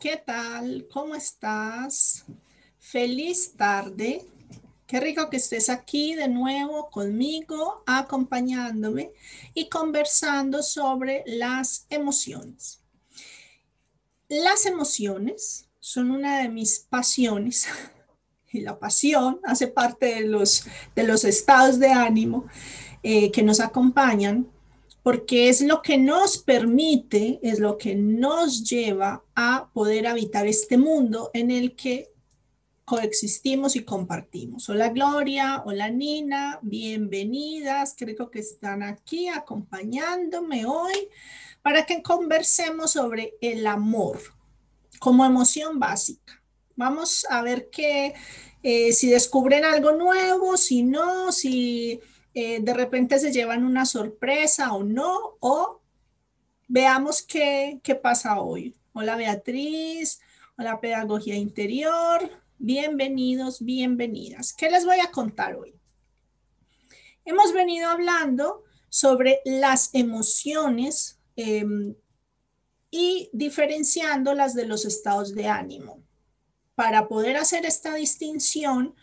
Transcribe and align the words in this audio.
¿Qué 0.00 0.16
tal? 0.24 0.86
¿Cómo 0.92 1.16
estás? 1.16 2.24
Feliz 2.78 3.54
tarde. 3.56 4.24
Qué 4.86 5.00
rico 5.00 5.28
que 5.28 5.38
estés 5.38 5.68
aquí 5.68 6.14
de 6.14 6.28
nuevo 6.28 6.88
conmigo, 6.88 7.82
acompañándome 7.84 9.10
y 9.54 9.68
conversando 9.68 10.62
sobre 10.62 11.24
las 11.26 11.86
emociones. 11.90 12.80
Las 14.28 14.66
emociones 14.66 15.68
son 15.80 16.12
una 16.12 16.42
de 16.42 16.48
mis 16.48 16.78
pasiones 16.78 17.66
y 18.52 18.60
la 18.60 18.78
pasión 18.78 19.40
hace 19.42 19.66
parte 19.66 20.14
de 20.14 20.20
los, 20.28 20.64
de 20.94 21.02
los 21.02 21.24
estados 21.24 21.80
de 21.80 21.90
ánimo 21.90 22.46
eh, 23.02 23.32
que 23.32 23.42
nos 23.42 23.58
acompañan 23.58 24.48
porque 25.08 25.48
es 25.48 25.62
lo 25.62 25.80
que 25.80 25.96
nos 25.96 26.36
permite, 26.36 27.40
es 27.42 27.60
lo 27.60 27.78
que 27.78 27.94
nos 27.94 28.62
lleva 28.62 29.24
a 29.34 29.70
poder 29.72 30.06
habitar 30.06 30.46
este 30.46 30.76
mundo 30.76 31.30
en 31.32 31.50
el 31.50 31.74
que 31.74 32.12
coexistimos 32.84 33.74
y 33.74 33.86
compartimos. 33.86 34.68
Hola 34.68 34.90
Gloria, 34.90 35.62
hola 35.64 35.88
Nina, 35.88 36.58
bienvenidas, 36.60 37.94
creo 37.96 38.30
que 38.30 38.40
están 38.40 38.82
aquí 38.82 39.28
acompañándome 39.28 40.66
hoy 40.66 41.08
para 41.62 41.86
que 41.86 42.02
conversemos 42.02 42.90
sobre 42.90 43.32
el 43.40 43.66
amor 43.66 44.18
como 44.98 45.24
emoción 45.24 45.78
básica. 45.78 46.42
Vamos 46.76 47.24
a 47.30 47.40
ver 47.40 47.70
que 47.70 48.12
eh, 48.62 48.92
si 48.92 49.08
descubren 49.08 49.64
algo 49.64 49.92
nuevo, 49.92 50.58
si 50.58 50.82
no, 50.82 51.32
si 51.32 51.98
eh, 52.40 52.60
de 52.62 52.72
repente 52.72 53.18
se 53.18 53.32
llevan 53.32 53.64
una 53.64 53.84
sorpresa 53.84 54.72
o 54.72 54.84
no, 54.84 55.36
o 55.40 55.80
veamos 56.68 57.20
qué, 57.20 57.80
qué 57.82 57.96
pasa 57.96 58.40
hoy. 58.40 58.76
Hola 58.92 59.16
Beatriz, 59.16 60.20
hola 60.56 60.80
Pedagogía 60.80 61.34
Interior, 61.34 62.30
bienvenidos, 62.56 63.64
bienvenidas. 63.64 64.52
¿Qué 64.52 64.70
les 64.70 64.84
voy 64.84 65.00
a 65.00 65.10
contar 65.10 65.56
hoy? 65.56 65.74
Hemos 67.24 67.52
venido 67.52 67.88
hablando 67.88 68.62
sobre 68.88 69.40
las 69.44 69.92
emociones 69.92 71.18
em, 71.34 71.96
y 72.88 73.30
diferenciándolas 73.32 74.54
de 74.54 74.66
los 74.66 74.84
estados 74.84 75.34
de 75.34 75.48
ánimo. 75.48 76.04
Para 76.76 77.08
poder 77.08 77.36
hacer 77.36 77.66
esta 77.66 77.94
distinción, 77.94 78.94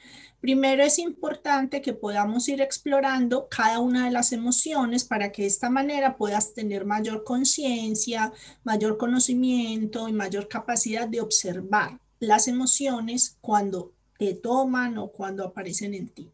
Primero 0.46 0.84
es 0.84 1.00
importante 1.00 1.82
que 1.82 1.94
podamos 1.94 2.48
ir 2.50 2.62
explorando 2.62 3.48
cada 3.50 3.80
una 3.80 4.06
de 4.06 4.12
las 4.12 4.32
emociones 4.32 5.04
para 5.04 5.32
que 5.32 5.42
de 5.42 5.48
esta 5.48 5.72
manera 5.72 6.18
puedas 6.18 6.54
tener 6.54 6.86
mayor 6.86 7.24
conciencia, 7.24 8.32
mayor 8.64 9.00
conocimiento 9.00 10.08
y 10.08 10.14
mayor 10.14 10.48
capacidad 10.48 11.08
de 11.08 11.22
observar 11.22 12.00
las 12.20 12.48
emociones 12.48 13.40
cuando 13.42 13.94
te 14.20 14.36
toman 14.36 15.00
o 15.00 15.08
cuando 15.08 15.44
aparecen 15.44 15.96
en 15.96 16.10
ti. 16.10 16.30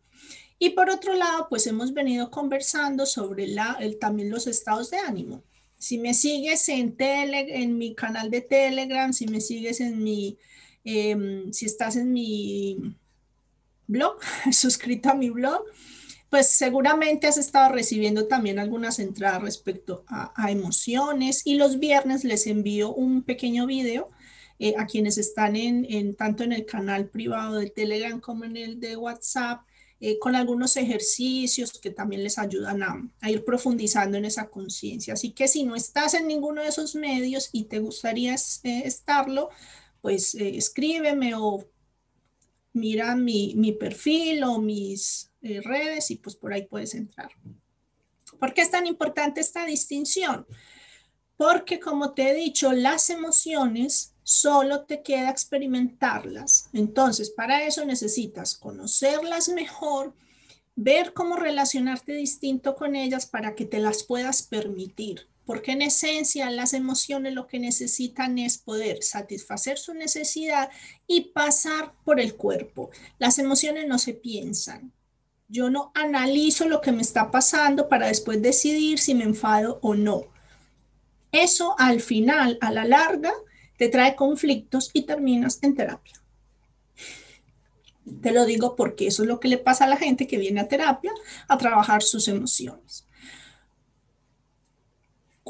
Y 0.60 0.72
por 0.72 0.90
otro 0.90 1.14
lado, 1.14 1.48
pues 1.50 1.66
hemos 1.68 1.94
venido 1.94 2.30
conversando 2.32 3.06
sobre 3.06 3.48
la, 3.48 3.78
el, 3.80 3.98
también 3.98 4.30
los 4.30 4.46
estados 4.46 4.92
de 4.92 4.98
ánimo. 4.98 5.42
Si 5.78 5.98
me 5.98 6.14
sigues 6.14 6.68
en, 6.68 6.98
tele, 6.98 7.64
en 7.64 7.78
mi 7.78 7.96
canal 7.96 8.30
de 8.30 8.42
Telegram, 8.42 9.14
si 9.14 9.26
me 9.28 9.40
sigues 9.40 9.80
en 9.80 10.04
mi, 10.04 10.38
em, 10.84 11.54
si 11.54 11.66
estás 11.66 11.96
en 11.96 12.12
mi 12.12 12.98
blog, 13.92 14.18
suscrito 14.52 15.10
a 15.10 15.14
mi 15.14 15.30
blog, 15.30 15.64
pues 16.32 16.48
seguramente 16.48 17.28
has 17.28 17.38
estado 17.38 17.74
recibiendo 17.74 18.28
también 18.28 18.58
algunas 18.58 19.00
entradas 19.00 19.42
respecto 19.42 20.06
a, 20.08 20.50
emociones 20.50 21.42
y 21.44 21.56
los 21.56 21.78
viernes 21.78 22.24
les 22.24 22.48
envío 22.48 22.94
un 22.94 23.24
pequeño 23.24 23.68
video 23.68 24.10
eh, 24.58 24.74
a 24.78 24.86
quienes 24.86 25.18
están 25.18 25.58
en, 25.58 26.16
tanto 26.16 26.44
en 26.46 26.54
el 26.54 26.66
canal 26.66 27.10
privado 27.10 27.58
de 27.58 27.70
Telegram 27.70 28.22
como 28.22 28.46
en 28.46 28.56
el 28.56 28.80
de 28.80 28.96
WhatsApp, 28.96 29.64
eh, 30.00 30.18
con 30.20 30.36
algunos 30.36 30.78
ejercicios 30.78 31.78
que 31.78 31.92
también 31.92 32.24
les 32.24 32.40
ayudan 32.40 32.82
a, 32.82 33.30
ir 33.30 33.44
profundizando 33.44 34.18
en 34.18 34.24
esa 34.24 34.48
conciencia. 34.48 35.16
Así 35.16 35.32
que 35.32 35.50
si 35.50 35.66
no 35.66 35.76
estás 35.76 36.14
en 36.14 36.28
ninguno 36.28 36.62
de 36.62 36.70
esos 36.70 36.96
medios 36.96 37.50
y 37.52 37.66
te 37.66 37.80
gustaría 37.80 38.36
eh, 38.36 38.84
estarlo, 38.86 39.50
pues 40.02 40.34
escríbeme 40.34 41.36
o 41.36 41.66
mira 42.74 43.16
mi, 43.16 43.76
perfil 43.80 44.44
o 44.44 44.60
mis 44.60 45.32
eh, 45.42 45.62
redes 45.62 46.12
y 46.12 46.18
pues 46.18 46.36
por 46.36 46.54
ahí 46.54 46.66
puedes 46.68 46.94
entrar. 46.94 47.32
¿Por 48.40 48.54
qué 48.54 48.62
es 48.62 48.72
tan 48.72 48.88
importante 48.88 49.42
esta 49.42 49.66
distinción? 49.66 50.46
Porque 51.38 51.80
como 51.80 52.14
te 52.14 52.30
he 52.30 52.34
dicho, 52.34 52.72
las 52.72 53.10
emociones 53.10 54.16
solo 54.24 54.86
te 54.86 55.02
queda 55.02 55.30
experimentarlas. 55.30 56.70
Entonces, 56.74 57.32
para 57.32 57.66
eso 57.66 57.84
necesitas 57.86 58.56
conocerlas 58.56 59.50
mejor, 59.50 60.16
ver 60.76 61.14
cómo 61.14 61.36
relacionarte 61.36 62.14
distinto 62.14 62.76
con 62.76 62.96
ellas 62.96 63.26
para 63.26 63.56
que 63.56 63.66
te 63.66 63.80
las 63.80 64.04
puedas 64.04 64.44
permitir 64.44 65.31
porque 65.46 65.72
en 65.72 65.82
esencia 65.82 66.50
las 66.50 66.74
emociones 66.74 67.34
lo 67.34 67.48
que 67.48 67.60
necesitan 67.60 68.38
es 68.40 68.58
poder 68.58 69.04
satisfacer 69.04 69.78
su 69.78 69.94
necesidad 69.94 70.70
y 71.08 71.32
pasar 71.32 71.94
por 72.04 72.20
el 72.20 72.36
cuerpo. 72.36 72.90
Las 73.18 73.40
emociones 73.40 73.88
no 73.88 73.98
se 73.98 74.14
piensan. 74.14 74.94
Yo 75.48 75.70
no 75.70 75.92
analizo 75.96 76.68
lo 76.68 76.80
que 76.80 76.92
me 76.92 77.02
está 77.02 77.32
pasando 77.32 77.90
para 77.90 78.08
después 78.08 78.42
decidir 78.42 79.00
si 79.00 79.14
me 79.14 79.26
enfado 79.26 79.80
o 79.82 79.96
no. 79.96 80.28
Eso 81.32 81.76
al 81.78 82.02
final, 82.02 82.58
a 82.62 82.72
la 82.72 82.86
larga, 82.86 83.34
te 83.78 83.90
trae 83.90 84.16
conflictos 84.16 84.92
y 84.94 85.04
terminas 85.04 85.60
en 85.62 85.76
terapia. 85.76 86.14
Te 88.22 88.32
lo 88.32 88.46
digo 88.46 88.76
porque 88.76 89.08
eso 89.08 89.24
es 89.24 89.30
lo 89.30 89.40
que 89.40 89.48
le 89.48 89.58
pasa 89.58 89.86
a 89.86 89.90
la 89.90 89.98
gente 89.98 90.28
que 90.28 90.38
viene 90.38 90.62
a 90.62 90.68
terapia 90.68 91.12
a 91.48 91.58
trabajar 91.58 92.04
sus 92.04 92.28
emociones. 92.28 93.08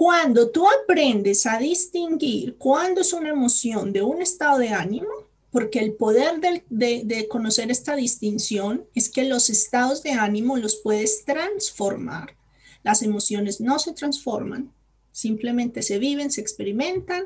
Cuando 0.04 0.50
tú 0.50 0.66
aprendes 0.68 1.46
a 1.46 1.60
distinguir 1.60 2.58
cuándo 2.58 3.02
es 3.02 3.14
una 3.14 3.30
emoción 3.30 3.94
de 3.94 4.02
un 4.02 4.20
estado 4.20 4.58
de 4.58 4.70
ánimo, 4.70 5.12
porque 5.52 5.78
el 5.78 5.94
poder 5.94 6.40
de, 6.72 7.28
conocer 7.30 7.70
esta 7.70 7.96
distinción 7.96 8.84
es 8.96 9.10
que 9.10 9.26
los 9.26 9.52
estados 9.52 10.02
de 10.02 10.14
ánimo 10.14 10.58
los 10.58 10.78
puedes 10.78 11.24
transformar. 11.24 12.36
Las 12.82 13.04
emociones 13.04 13.62
no 13.62 13.78
se 13.78 13.94
transforman, 13.94 14.74
simplemente 15.12 15.84
se 15.84 16.00
viven, 16.00 16.32
se 16.32 16.42
experimentan 16.42 17.26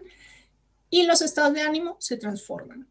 y 0.90 1.04
los 1.04 1.22
estados 1.22 1.54
de 1.54 1.62
ánimo 1.62 1.96
se 2.02 2.18
transforman. 2.18 2.90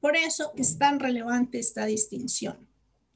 Por 0.00 0.16
eso 0.16 0.52
es 0.58 0.76
tan 0.76 1.00
relevante 1.00 1.58
esta 1.58 1.86
distinción. 1.86 2.68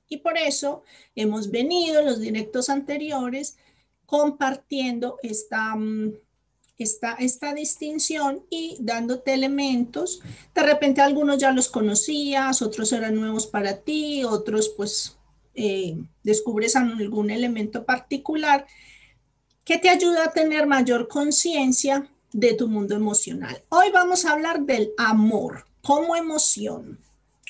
Y 0.08 0.16
por 0.18 0.38
eso 0.38 0.84
hemos 1.14 1.50
venido 1.50 2.00
en 2.00 2.06
los 2.06 2.18
directos 2.18 2.70
anteriores 2.70 3.58
compartiendo 4.06 5.18
esta, 5.22 5.74
mm, 5.74 6.12
esta, 6.78 7.14
esta 7.14 7.54
distinción 7.54 8.44
y 8.50 8.76
dándote 8.80 9.34
elementos. 9.34 10.20
De 10.54 10.62
repente 10.62 11.00
algunos 11.00 11.38
ya 11.38 11.52
los 11.52 11.68
conocías, 11.68 12.62
otros 12.62 12.92
eran 12.92 13.14
nuevos 13.14 13.46
para 13.46 13.78
ti, 13.78 14.24
otros 14.24 14.70
pues 14.70 15.16
eh, 15.54 15.96
descubres 16.22 16.74
algún 16.76 17.30
elemento 17.30 17.84
particular 17.84 18.66
que 19.64 19.78
te 19.78 19.88
ayuda 19.88 20.24
a 20.24 20.32
tener 20.32 20.66
mayor 20.66 21.08
conciencia 21.08 22.10
de 22.32 22.54
tu 22.54 22.68
mundo 22.68 22.96
emocional. 22.96 23.62
Hoy 23.68 23.90
vamos 23.92 24.24
a 24.24 24.32
hablar 24.32 24.62
del 24.62 24.92
amor 24.98 25.64
como 25.80 26.16
emoción. 26.16 26.98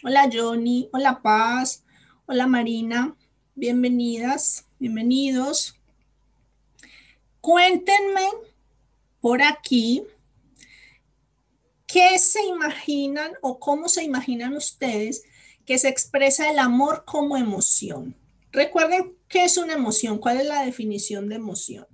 Hola 0.02 0.28
Johnny, 0.30 0.90
hola 0.92 1.22
Paz, 1.22 1.82
hola 2.26 2.46
Marina, 2.46 3.16
bienvenidas, 3.54 4.66
bienvenidos. 4.78 5.80
Cuéntenme 7.44 8.26
por 9.20 9.42
aquí 9.42 10.02
qué 11.86 12.18
se 12.18 12.42
imaginan 12.42 13.32
o 13.42 13.58
cómo 13.58 13.90
se 13.90 14.02
imaginan 14.02 14.56
ustedes 14.56 15.24
que 15.66 15.76
se 15.76 15.90
expresa 15.90 16.50
el 16.50 16.58
amor 16.58 17.04
como 17.04 17.36
emoción. 17.36 18.16
Recuerden 18.50 19.18
qué 19.28 19.44
es 19.44 19.58
una 19.58 19.74
emoción, 19.74 20.16
cuál 20.16 20.40
es 20.40 20.46
la 20.46 20.64
definición 20.64 21.28
de 21.28 21.34
emoción. 21.34 21.86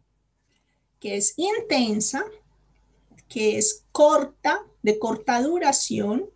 Que 1.00 1.16
es 1.16 1.34
intensa, 1.36 2.24
que 3.28 3.58
es 3.58 3.86
corta, 3.90 4.64
de 4.82 5.00
corta 5.00 5.42
duración, 5.42 6.30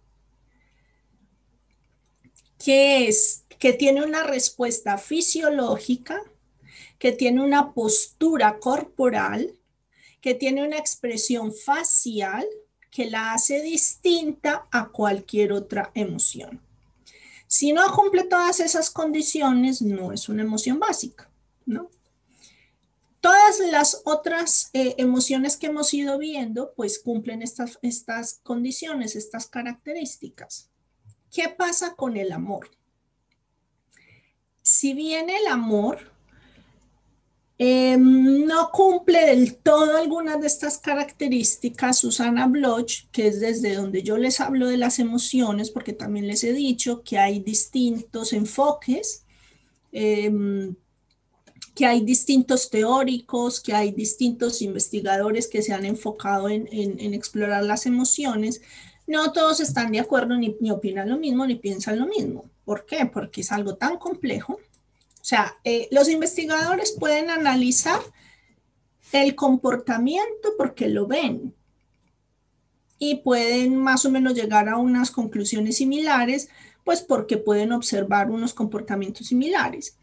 que 2.59 3.07
es 3.07 3.45
que 3.61 3.75
tiene 3.75 4.03
una 4.03 4.25
respuesta 4.25 4.99
fisiológica, 4.99 6.21
que 6.99 7.13
tiene 7.13 7.43
una 7.43 7.73
postura 7.73 8.59
corporal, 8.59 9.55
que 10.21 10.35
tiene 10.35 10.67
una 10.67 10.79
expresión 10.79 11.53
facial 11.53 12.47
que 12.91 13.11
la 13.11 13.33
hace 13.33 13.61
distinta 13.61 14.67
a 14.71 14.89
cualquier 14.89 15.53
otra 15.53 15.91
emoción. 15.95 16.61
Si 17.47 17.73
no 17.73 17.93
cumple 17.93 18.25
todas 18.25 18.61
esas 18.61 18.89
condiciones, 18.89 19.83
no 19.83 20.13
es 20.13 20.29
una 20.29 20.43
emoción 20.43 20.79
básica, 20.79 21.29
¿no? 21.67 21.91
Todas 23.21 23.59
las 23.71 24.03
otras 24.05 24.71
eh, 24.75 24.95
emociones 24.99 25.57
que 25.57 25.67
hemos 25.67 25.93
ido 25.93 26.19
viendo, 26.19 26.73
pues 26.75 26.99
cumplen 26.99 27.43
estas, 27.43 27.79
estas 27.83 28.41
condiciones, 28.43 29.17
estas 29.17 29.47
características. 29.47 30.71
¿Qué 31.33 31.49
pasa 31.49 31.95
con 31.97 32.17
el 32.17 32.33
amor? 32.33 32.71
Si 34.63 34.95
bien 34.95 35.31
el 35.31 35.49
amor 35.49 36.14
em, 37.59 38.45
no 38.47 38.71
cumple 38.73 39.27
del 39.27 39.57
todo 39.57 39.97
algunas 39.97 40.41
de 40.41 40.47
estas 40.47 40.79
características, 40.79 41.99
Susana 41.99 42.47
Bloch, 42.47 43.09
que 43.13 43.29
es 43.29 43.41
desde 43.41 43.75
donde 43.75 44.03
yo 44.03 44.19
les 44.19 44.41
hablo 44.41 44.69
de 44.69 44.77
las 44.77 44.99
emociones, 44.99 45.71
porque 45.71 45.93
también 45.93 46.27
les 46.27 46.45
he 46.45 46.53
dicho 46.53 47.03
que 47.03 47.19
hay 47.19 47.41
distintos 47.41 48.33
enfoques. 48.33 49.25
Em, 49.93 50.75
que 51.75 51.87
hay 51.87 52.05
distintos 52.05 52.71
teóricos, 52.71 53.61
que 53.61 53.75
hay 53.75 53.91
distintos 53.91 54.63
investigadores 54.63 55.49
que 55.49 55.63
se 55.63 55.73
han 55.73 55.85
enfocado 55.85 56.49
en, 56.49 56.69
explorar 57.15 57.65
las 57.65 57.87
emociones, 57.87 58.63
no 59.07 59.33
todos 59.33 59.61
están 59.61 59.93
de 59.93 60.01
acuerdo 60.01 60.37
ni, 60.37 60.57
opinan 60.71 61.11
lo 61.11 61.19
mismo 61.19 61.47
ni 61.47 61.57
piensan 61.57 61.99
lo 61.99 62.07
mismo. 62.07 62.49
¿Por 62.65 62.87
qué? 62.87 63.07
Porque 63.13 63.43
es 63.43 63.53
algo 63.53 63.75
tan 63.77 63.99
complejo. 63.99 64.59
O 65.25 65.27
sea, 65.27 65.57
eh, 65.65 65.89
los 65.91 66.11
investigadores 66.11 66.93
pueden 66.93 67.31
analizar 67.31 67.99
el 69.11 69.35
comportamiento 69.35 70.51
porque 70.59 70.87
lo 70.87 71.07
ven 71.07 71.55
y 72.99 73.23
pueden 73.23 73.75
más 73.75 74.05
o 74.05 74.11
menos 74.11 74.35
llegar 74.35 74.69
a 74.69 74.77
unas 74.77 75.11
conclusiones 75.11 75.79
similares, 75.79 76.51
pues 76.85 77.01
porque 77.01 77.39
pueden 77.39 77.73
observar 77.73 78.31
unos 78.31 78.53
comportamientos 78.53 79.29
similares. 79.29 79.97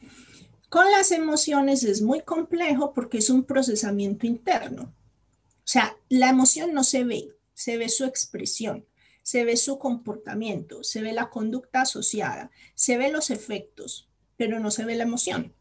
Con 0.69 0.89
las 0.89 1.11
emociones 1.11 1.83
es 1.83 2.01
muy 2.01 2.21
complejo 2.21 2.91
porque 2.91 3.19
es 3.19 3.29
un 3.29 3.43
procesamiento 3.43 4.25
interno. 4.25 4.85
O 4.85 5.65
sea, 5.65 5.95
la 6.09 6.31
emoción 6.31 6.73
no 6.73 6.83
se 6.83 7.03
ve, 7.03 7.29
se 7.53 7.77
ve 7.77 7.89
su 7.89 8.05
expresión, 8.05 8.87
se 9.21 9.45
ve 9.45 9.55
su 9.55 9.77
comportamiento, 9.77 10.83
se 10.83 11.03
ve 11.03 11.13
la 11.13 11.29
conducta 11.29 11.81
asociada, 11.81 12.49
se 12.73 12.97
ve 12.97 13.11
los 13.11 13.29
efectos, 13.29 14.10
pero 14.41 14.59
no 14.59 14.71
se 14.71 14.85
ve 14.85 14.95
la 14.95 15.03
emoción. 15.03 15.53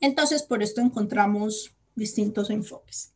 Entonces, 0.00 0.42
por 0.42 0.62
esto 0.62 0.82
encontramos 0.82 1.72
distintos 1.94 2.50
enfoques. 2.50 3.14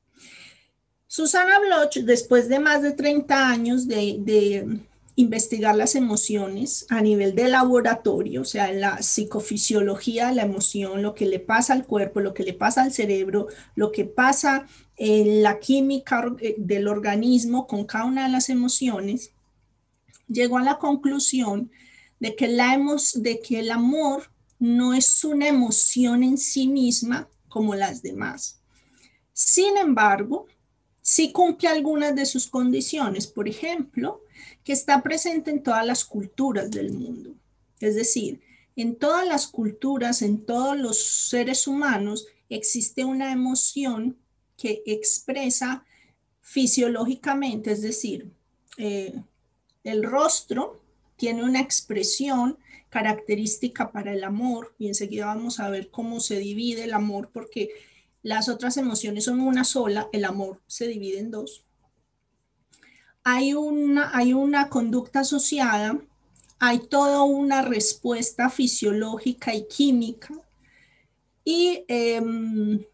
Susana 1.07 1.59
Bloch, 1.59 1.99
después 1.99 2.49
de 2.49 2.59
más 2.59 2.81
de 2.81 2.93
30 2.93 3.47
años 3.47 3.87
de, 3.87 4.81
investigar 5.17 5.77
las 5.77 5.97
emociones 5.97 6.87
a 6.89 7.03
nivel 7.03 7.35
de 7.35 7.51
laboratorio, 7.51 8.41
o 8.41 8.45
sea, 8.47 8.73
la 8.73 9.03
psicofisiología 9.03 10.29
de 10.29 10.37
la 10.37 10.45
emoción, 10.45 11.03
lo 11.03 11.15
que 11.15 11.27
le 11.27 11.39
pasa 11.39 11.75
al 11.75 11.85
cuerpo, 11.85 12.21
lo 12.21 12.33
que 12.33 12.45
le 12.45 12.55
pasa 12.55 12.85
al 12.85 12.93
cerebro, 12.95 13.49
lo 13.75 13.93
que 13.93 14.07
pasa 14.07 14.67
en 14.97 15.43
la 15.43 15.61
química 15.61 16.25
eh, 16.41 16.55
del 16.57 16.89
organismo 16.89 17.67
con 17.67 17.85
cada 17.85 18.07
una 18.07 18.25
de 18.25 18.31
las 18.31 18.49
emociones, 18.49 19.33
llegó 20.27 20.57
a 20.57 20.63
la 20.63 20.79
conclusión 20.79 21.71
de 22.23 22.37
que, 22.37 22.47
la 22.47 22.81
de 23.17 23.41
que 23.41 23.59
el 23.59 23.73
amor 23.73 24.31
no 24.61 24.95
es 24.95 25.25
una 25.25 25.49
emoción 25.49 26.23
en 26.23 26.39
sí 26.39 26.69
misma 26.69 27.29
como 27.49 27.75
las 27.75 28.01
demás. 28.01 28.61
Sin 29.33 29.77
embargo, 29.77 30.47
sí 31.01 31.33
cumple 31.33 31.69
algunas 31.69 32.15
de 32.15 32.25
sus 32.25 32.47
condiciones. 32.47 33.27
Por 33.27 33.49
ejemplo, 33.49 34.23
que 34.63 34.73
está 34.73 35.03
presente 35.03 35.51
en 35.51 35.65
todas 35.65 35.85
las 35.85 36.05
culturas 36.05 36.71
del 36.71 36.93
mundo. 36.93 37.35
Es 37.81 37.97
decir, 37.97 38.41
en 38.77 38.95
todas 38.95 39.27
las 39.27 39.49
culturas, 39.49 40.23
en 40.23 40.47
todos 40.47 40.79
los 40.79 41.03
seres 41.29 41.67
humanos, 41.67 42.29
existe 42.49 43.05
una 43.05 43.33
emoción 43.33 44.17
que 44.57 44.85
expresa 44.87 45.85
fisiológicamente, 46.41 47.73
es 47.73 47.83
decir, 47.83 48.31
eh, 48.79 49.21
el 49.83 50.05
rostro 50.05 50.82
tiene 51.23 51.45
una 51.45 51.61
expresión 51.61 52.59
característica 52.91 53.93
para 53.93 54.13
el 54.13 54.25
amor 54.25 54.75
y 54.77 54.89
enseguida 54.89 55.27
vamos 55.27 55.61
a 55.61 55.71
ver 55.71 55.89
cómo 55.89 56.19
se 56.19 56.41
divide 56.41 56.83
el 56.83 56.95
amor 56.95 57.31
porque 57.33 57.71
las 58.25 58.49
otras 58.49 58.77
emociones 58.77 59.23
son 59.27 59.39
una 59.39 59.63
sola, 59.63 60.09
el 60.13 60.25
amor 60.25 60.61
se 60.67 60.89
divide 60.89 61.21
en 61.21 61.31
dos 61.31 61.65
hay 63.23 63.55
una, 63.55 64.11
hay 64.13 64.33
una 64.33 64.69
conducta 64.69 65.21
asociada, 65.21 65.97
hay 66.59 66.81
toda 66.89 67.23
una 67.23 67.63
respuesta 67.63 68.51
fisiológica 68.51 69.55
y 69.55 69.69
química 69.69 70.35
y 71.45 71.85
em, 71.87 72.85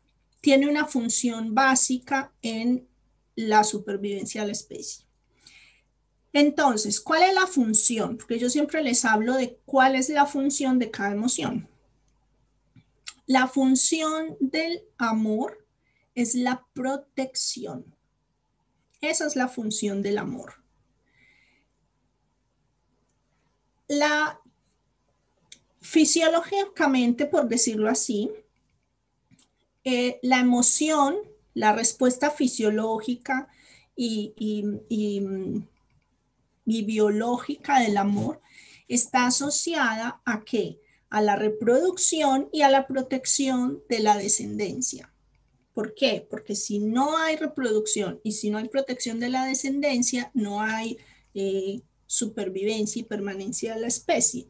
tiene 0.43 0.69
una 0.69 0.85
función 0.85 1.55
básica 1.55 2.31
en 2.43 2.87
la 3.37 3.65
supervivencia 3.65 4.43
de 4.43 4.49
la 4.49 4.53
especie. 4.53 5.08
Entonces, 6.33 7.01
¿cuál 7.01 7.23
es 7.23 7.35
la 7.35 7.47
función? 7.47 8.19
Porque 8.19 8.39
yo 8.39 8.51
siempre 8.51 8.83
les 8.83 9.05
hablo 9.05 9.35
de 9.35 9.59
cuál 9.65 9.97
es 9.97 10.09
la 10.09 10.27
función 10.27 10.79
de 10.79 10.91
cada 10.91 11.13
emoción. 11.13 11.69
La 13.27 13.47
función 13.47 14.37
del 14.41 14.83
amor 14.99 15.67
es 16.15 16.35
la 16.35 16.67
protección. 16.75 17.95
Esa 19.01 19.27
es 19.27 19.37
la 19.37 19.49
función 19.49 20.03
del 20.03 20.19
amor. 20.19 20.55
La 23.87 24.41
fisiológicamente, 25.81 27.25
por 27.27 27.49
decirlo 27.49 27.89
así, 27.89 28.31
eh, 29.85 30.19
la 30.23 30.41
emoción, 30.41 31.17
la 31.55 31.73
respuesta 31.73 32.31
fisiológica 32.31 33.49
y, 33.97 34.35
y 34.89 35.65
biológica 36.85 37.81
del 37.81 37.97
amor 37.97 38.41
está 38.89 39.27
asociada 39.27 40.21
a 40.25 40.45
qué? 40.45 40.81
A 41.11 41.23
la 41.23 41.37
reproducción 41.37 42.49
y 42.53 42.63
a 42.63 42.71
la 42.71 42.87
protección 42.87 43.83
de 43.89 44.01
la 44.01 44.17
descendencia. 44.17 45.13
¿Por 45.73 45.95
qué? 45.95 46.27
Porque 46.29 46.57
si 46.57 46.81
no 46.81 47.17
hay 47.17 47.37
reproducción 47.37 48.21
y 48.25 48.33
si 48.33 48.51
no 48.51 48.59
hay 48.59 48.69
protección 48.69 49.21
de 49.21 49.29
la 49.29 49.45
descendencia, 49.45 50.31
no 50.35 50.61
hay 50.61 50.99
eh, 51.35 51.83
supervivencia 52.07 53.01
y 53.01 53.05
permanencia 53.05 53.75
de 53.75 53.81
la 53.83 53.87
especie. 53.87 54.49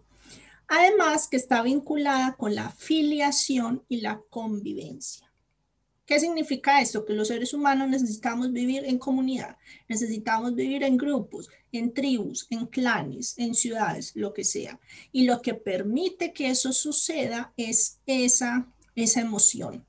Además, 0.68 1.28
que 1.28 1.36
está 1.36 1.62
vinculada 1.62 2.34
con 2.36 2.54
la 2.54 2.70
filiación 2.70 3.84
y 3.88 4.00
la 4.00 4.20
convivencia. 4.30 5.27
¿Qué 6.08 6.18
significa 6.18 6.80
esto? 6.80 7.04
Que 7.04 7.12
los 7.12 7.28
seres 7.28 7.52
humanos 7.52 7.86
necesitamos 7.86 8.50
vivir 8.50 8.82
en 8.86 8.98
comunidad, 8.98 9.58
necesitamos 9.88 10.54
vivir 10.54 10.82
en 10.82 10.96
grupos, 10.96 11.50
en 11.70 11.92
tribus, 11.92 12.46
en 12.48 12.64
clanes, 12.64 13.34
en 13.36 13.54
ciudades, 13.54 14.12
lo 14.16 14.32
que 14.32 14.42
sea. 14.42 14.80
Y 15.12 15.26
lo 15.26 15.42
que 15.42 15.52
permite 15.52 16.32
que 16.32 16.48
eso 16.48 16.72
suceda 16.72 17.52
es 17.58 18.00
esa, 18.06 18.66
esa 18.94 19.20
emoción, 19.20 19.84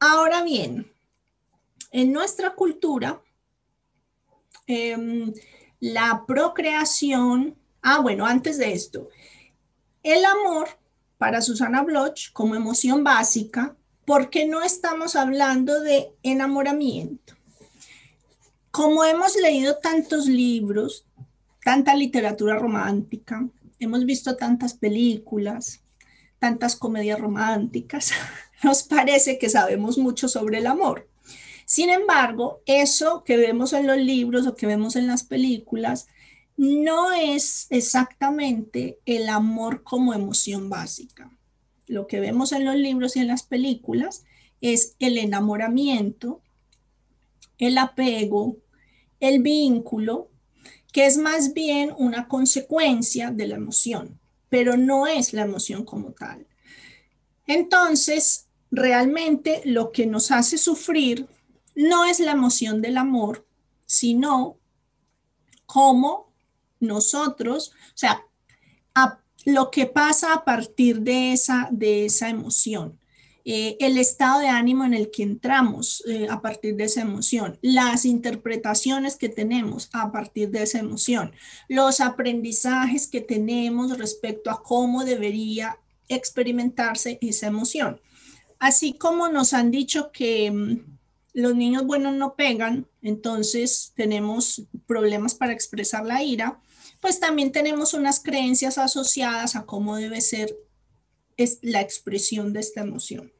Ahora 0.00 0.44
bien, 0.44 0.92
en 1.90 2.12
nuestra 2.12 2.54
cultura, 2.54 3.20
em, 4.68 5.34
la 5.80 6.24
procreación, 6.24 7.58
ah, 7.82 7.98
bueno, 7.98 8.24
antes 8.24 8.58
de 8.58 8.72
esto, 8.72 9.08
el 10.04 10.24
amor 10.24 10.68
para 11.18 11.42
Susana 11.42 11.82
Bloch 11.82 12.32
como 12.32 12.54
emoción 12.54 13.04
básica, 13.04 13.76
porque 14.06 14.46
no 14.46 14.62
estamos 14.62 15.16
hablando 15.16 15.80
de 15.80 16.12
enamoramiento. 16.22 17.34
Como 18.70 19.04
hemos 19.04 19.36
leído 19.36 19.78
tantos 19.78 20.26
libros, 20.26 21.04
tanta 21.62 21.94
literatura 21.94 22.56
romántica, 22.56 23.46
hemos 23.78 24.06
visto 24.06 24.36
tantas 24.36 24.74
películas, 24.74 25.82
tantas 26.38 26.76
comedias 26.76 27.20
románticas, 27.20 28.12
nos 28.62 28.82
parece 28.84 29.38
que 29.38 29.50
sabemos 29.50 29.98
mucho 29.98 30.28
sobre 30.28 30.58
el 30.58 30.66
amor. 30.66 31.08
Sin 31.66 31.90
embargo, 31.90 32.62
eso 32.64 33.24
que 33.24 33.36
vemos 33.36 33.74
en 33.74 33.86
los 33.86 33.98
libros 33.98 34.46
o 34.46 34.54
que 34.54 34.66
vemos 34.66 34.96
en 34.96 35.06
las 35.06 35.22
películas 35.22 36.06
no 36.58 37.12
es 37.12 37.68
exactamente 37.70 38.98
el 39.06 39.28
amor 39.28 39.84
como 39.84 40.12
emoción 40.12 40.68
básica. 40.68 41.30
Lo 41.86 42.08
que 42.08 42.18
vemos 42.18 42.50
en 42.50 42.64
los 42.64 42.74
libros 42.74 43.14
y 43.14 43.20
en 43.20 43.28
las 43.28 43.44
películas 43.44 44.24
es 44.60 44.96
el 44.98 45.18
enamoramiento, 45.18 46.42
el 47.58 47.78
apego, 47.78 48.56
el 49.20 49.40
vínculo, 49.40 50.30
que 50.92 51.06
es 51.06 51.16
más 51.16 51.54
bien 51.54 51.94
una 51.96 52.26
consecuencia 52.26 53.30
de 53.30 53.46
la 53.46 53.54
emoción, 53.54 54.18
pero 54.48 54.76
no 54.76 55.06
es 55.06 55.32
la 55.32 55.42
emoción 55.42 55.84
como 55.84 56.10
tal. 56.10 56.44
Entonces, 57.46 58.48
realmente 58.72 59.62
lo 59.64 59.92
que 59.92 60.06
nos 60.06 60.32
hace 60.32 60.58
sufrir 60.58 61.28
no 61.76 62.04
es 62.04 62.18
la 62.18 62.32
emoción 62.32 62.82
del 62.82 62.96
amor, 62.96 63.46
sino 63.86 64.58
cómo 65.64 66.27
nosotros, 66.80 67.72
o 67.88 67.96
sea, 67.96 68.24
lo 69.44 69.70
que 69.70 69.86
pasa 69.86 70.34
a 70.34 70.44
partir 70.44 71.00
de 71.00 71.32
esa, 71.32 71.68
de 71.70 72.06
esa 72.06 72.28
emoción. 72.28 72.98
eh, 73.50 73.78
el 73.80 73.96
estado 73.96 74.40
de 74.40 74.48
ánimo 74.48 74.84
en 74.84 74.92
el 74.92 75.10
que 75.10 75.22
entramos 75.22 76.04
eh, 76.06 76.26
a 76.28 76.42
partir 76.42 76.76
de 76.76 76.84
esa 76.84 77.00
emoción, 77.00 77.58
las 77.62 78.04
interpretaciones 78.04 79.16
que 79.16 79.30
tenemos 79.30 79.88
a 79.94 80.12
partir 80.12 80.50
de 80.50 80.64
esa 80.64 80.80
emoción, 80.80 81.32
los 81.66 82.00
aprendizajes 82.00 83.06
que 83.06 83.22
tenemos 83.22 83.96
respecto 83.96 84.50
a 84.50 84.62
cómo 84.62 85.02
debería 85.02 85.78
experimentarse 86.08 87.18
esa 87.22 87.46
emoción. 87.46 88.02
Así 88.58 88.92
como 88.92 89.28
nos 89.28 89.54
han 89.54 89.70
dicho 89.70 90.10
que 90.12 90.50
mm, 90.50 90.98
los 91.32 91.54
niños 91.54 91.86
buenos 91.86 92.14
no 92.16 92.34
pegan, 92.34 92.86
entonces 93.00 93.92
tenemos 93.96 94.64
problemas 94.86 95.34
para 95.34 95.54
expresar 95.54 96.04
la 96.04 96.22
ira, 96.22 96.60
pues 97.00 97.20
también 97.20 97.52
tenemos 97.52 97.94
unas 97.94 98.20
creencias 98.20 98.78
asociadas 98.78 99.56
a 99.56 99.66
cómo 99.66 99.96
debe 99.96 100.20
ser 100.20 100.56
la 101.62 101.80
expresión 101.80 102.52
de 102.52 102.60
esta 102.60 102.80
emoción. 102.80 103.32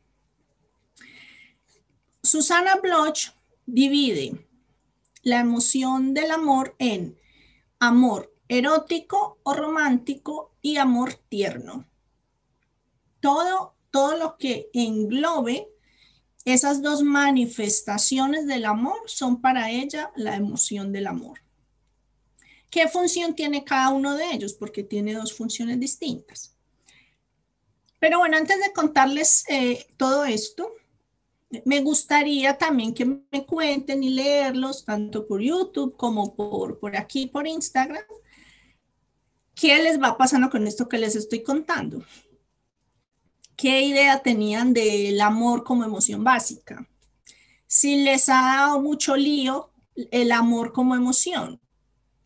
Susana 2.22 2.76
Bloch 2.76 3.32
divide 3.66 4.46
la 5.22 5.40
emoción 5.40 6.14
del 6.14 6.30
amor 6.30 6.76
en 6.78 7.18
amor 7.80 8.34
erótico 8.48 9.38
o 9.42 9.54
romántico 9.54 10.54
y 10.62 10.76
amor 10.76 11.14
tierno. 11.28 11.86
Todo, 13.20 13.74
todo 13.90 14.16
lo 14.16 14.36
que 14.36 14.70
englobe 14.72 15.68
esas 16.44 16.80
dos 16.82 17.02
manifestaciones 17.02 18.46
del 18.46 18.64
amor 18.64 18.98
son 19.06 19.40
para 19.40 19.70
ella 19.70 20.10
la 20.16 20.34
emoción 20.34 20.92
del 20.92 21.06
amor. 21.06 21.40
¿Qué 22.70 22.88
función 22.88 23.34
tiene 23.34 23.64
cada 23.64 23.90
uno 23.90 24.14
de 24.16 24.30
ellos? 24.32 24.52
Porque 24.52 24.82
tiene 24.82 25.14
dos 25.14 25.32
funciones 25.32 25.80
distintas. 25.80 26.54
Pero 27.98 28.18
bueno, 28.18 28.36
antes 28.36 28.58
de 28.58 28.72
contarles 28.72 29.44
eh, 29.48 29.86
todo 29.96 30.24
esto, 30.24 30.70
me 31.64 31.80
gustaría 31.80 32.58
también 32.58 32.94
que 32.94 33.04
me 33.04 33.46
cuenten 33.46 34.02
y 34.02 34.10
leerlos 34.10 34.84
tanto 34.84 35.26
por 35.26 35.40
YouTube 35.40 35.96
como 35.96 36.34
por, 36.36 36.78
por 36.78 36.96
aquí, 36.96 37.26
por 37.26 37.46
Instagram. 37.46 38.04
¿Qué 39.54 39.82
les 39.82 40.00
va 40.00 40.16
pasando 40.16 40.50
con 40.50 40.66
esto 40.66 40.88
que 40.88 40.98
les 40.98 41.16
estoy 41.16 41.42
contando? 41.42 42.04
¿Qué 43.56 43.82
idea 43.82 44.22
tenían 44.22 44.72
del 44.72 45.20
amor 45.20 45.64
como 45.64 45.84
emoción 45.84 46.22
básica? 46.22 46.88
Si 47.66 48.04
les 48.04 48.28
ha 48.28 48.40
dado 48.40 48.80
mucho 48.80 49.16
lío 49.16 49.72
el 50.12 50.30
amor 50.30 50.72
como 50.72 50.94
emoción, 50.94 51.60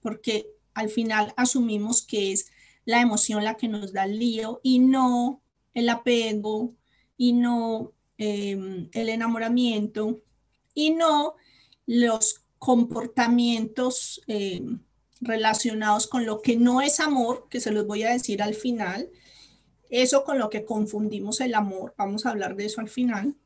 porque 0.03 0.47
al 0.75 0.89
final 0.89 1.33
asumimos 1.37 2.03
que 2.03 2.33
es 2.33 2.51
la 2.85 3.01
emoción 3.01 3.45
la 3.45 3.57
que 3.57 3.69
nos 3.69 3.93
da 3.93 4.05
el 4.05 4.19
lío 4.19 4.61
y 4.63 4.79
no 4.81 5.43
el 5.75 5.89
apego 5.89 6.75
y 7.17 7.33
no 7.33 7.93
em, 8.19 8.89
el 8.93 9.09
enamoramiento 9.09 10.21
y 10.75 10.91
no 10.91 11.35
los 11.87 12.45
comportamientos 12.59 14.23
em, 14.27 14.81
relacionados 15.21 16.07
con 16.07 16.27
lo 16.27 16.43
que 16.43 16.57
no 16.57 16.81
es 16.81 17.01
amor, 17.01 17.47
que 17.49 17.61
se 17.61 17.71
los 17.71 17.87
voy 17.87 18.03
a 18.03 18.13
decir 18.13 18.43
al 18.43 18.55
final, 18.55 19.09
eso 19.89 20.25
con 20.25 20.39
lo 20.39 20.51
que 20.51 20.65
confundimos 20.65 21.41
el 21.41 21.55
amor, 21.55 21.95
vamos 21.97 22.25
a 22.25 22.31
hablar 22.31 22.57
de 22.57 22.67
eso 22.67 22.81
al 22.81 22.89
final. 22.89 23.37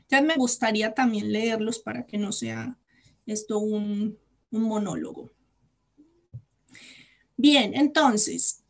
Entonces 0.00 0.26
me 0.26 0.34
gustaría 0.36 0.94
también 0.94 1.30
leerlos 1.30 1.78
para 1.78 2.06
que 2.06 2.18
no 2.18 2.32
sea 2.32 2.78
esto 3.26 3.58
un, 3.58 4.18
un 4.50 4.62
monólogo. 4.62 5.30
Bien, 7.36 7.74
entonces, 7.74 8.60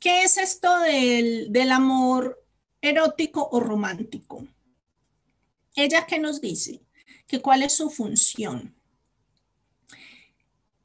¿Qué 0.00 0.22
es 0.22 0.38
esto 0.38 0.80
del, 0.80 1.70
amor 1.70 2.42
erótico 2.80 3.46
o 3.52 3.60
romántico? 3.60 4.46
Ella 5.76 6.06
que 6.06 6.18
nos 6.18 6.40
dice 6.40 6.80
que 7.26 7.42
cuál 7.42 7.62
es 7.62 7.76
su 7.76 7.90
función. 7.90 8.74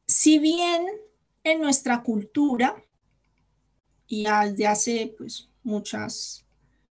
Si 0.05 0.38
bien 0.38 0.85
en 1.45 1.62
nuestra 1.62 2.03
cultura, 2.03 2.75
y 4.05 4.25
desde 4.25 4.67
hace 4.67 5.15
pues, 5.17 5.47
muchas 5.63 6.45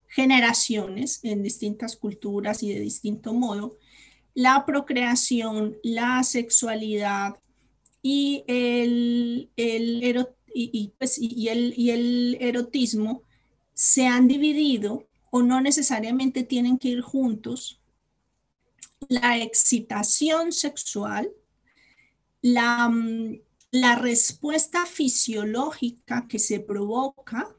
generaciones 0.09 1.21
en 1.25 1.43
distintas 1.43 1.95
culturas 1.95 2.63
y 2.63 2.73
de 2.73 2.81
distinto 2.81 3.35
modo, 3.35 3.77
la 4.33 4.65
procreación, 4.65 5.77
la 5.83 6.23
sexualidad 6.23 7.37
y 8.07 8.45
el, 8.49 9.51
el 9.57 10.29
pues, 10.99 11.19
y, 11.19 11.49
el, 11.49 11.73
y 11.75 11.89
el 11.89 12.37
erotismo 12.39 13.23
se 13.73 14.07
han 14.07 14.29
dividido 14.29 15.09
o 15.31 15.41
no 15.41 15.63
necesariamente 15.63 16.43
tienen 16.43 16.77
que 16.77 16.89
ir 16.89 17.01
juntos, 17.01 17.81
la 19.09 19.39
excitación 19.39 20.53
sexual, 20.53 21.33
la, 22.43 22.91
mm, 22.91 23.41
la 23.71 23.95
respuesta 23.97 24.85
fisiológica 24.85 26.27
que 26.29 26.39
se 26.39 26.61
provoca 26.61 27.57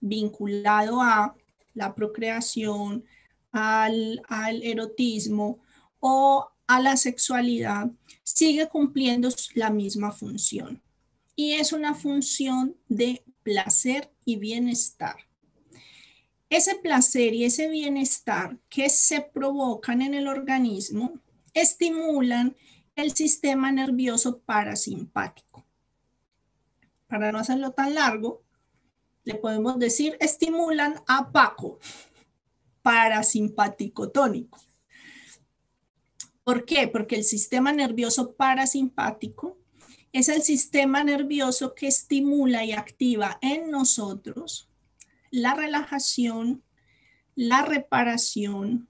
vinculado 0.00 1.00
a 1.00 1.34
la 1.72 1.94
procreación, 1.94 3.02
al, 3.50 4.20
al, 4.28 4.62
erotismo 4.62 5.60
o 6.00 6.50
a 6.66 6.80
la 6.80 6.98
sexualidad, 6.98 7.90
sigue 8.36 8.68
cumpliendo 8.68 9.30
la 9.54 9.70
misma 9.70 10.12
función 10.12 10.82
y 11.34 11.54
es 11.54 11.72
una 11.72 11.94
función 11.94 12.76
de 12.86 13.24
placer 13.42 14.12
y 14.26 14.36
bienestar. 14.36 15.16
Ese 16.50 16.74
placer 16.74 17.32
y 17.32 17.46
ese 17.46 17.70
bienestar 17.70 18.58
que 18.68 18.90
se 18.90 19.22
provocan 19.22 20.02
en 20.02 20.12
el 20.12 20.28
organismo 20.28 21.18
estimulan 21.54 22.54
el 22.94 23.14
sistema 23.14 23.72
nervioso 23.72 24.40
parasimpático. 24.40 25.64
Para 27.06 27.32
no 27.32 27.38
hacerlo 27.38 27.70
tan 27.70 27.94
largo, 27.94 28.42
le 29.24 29.36
podemos 29.36 29.78
decir 29.78 30.18
estimulan 30.20 30.96
a 31.08 31.32
Paco, 31.32 31.78
parasimpático 32.82 34.10
tónico. 34.10 34.65
¿Por 36.46 36.64
qué? 36.64 36.86
Porque 36.86 37.16
el 37.16 37.24
sistema 37.24 37.72
nervioso 37.72 38.36
parasimpático 38.36 39.58
es 40.12 40.28
el 40.28 40.42
sistema 40.42 41.02
nervioso 41.02 41.74
que 41.74 41.88
estimula 41.88 42.64
y 42.64 42.70
activa 42.70 43.36
en 43.42 43.68
nosotros 43.68 44.70
la 45.32 45.54
relajación, 45.54 46.62
la 47.34 47.62
reparación, 47.62 48.88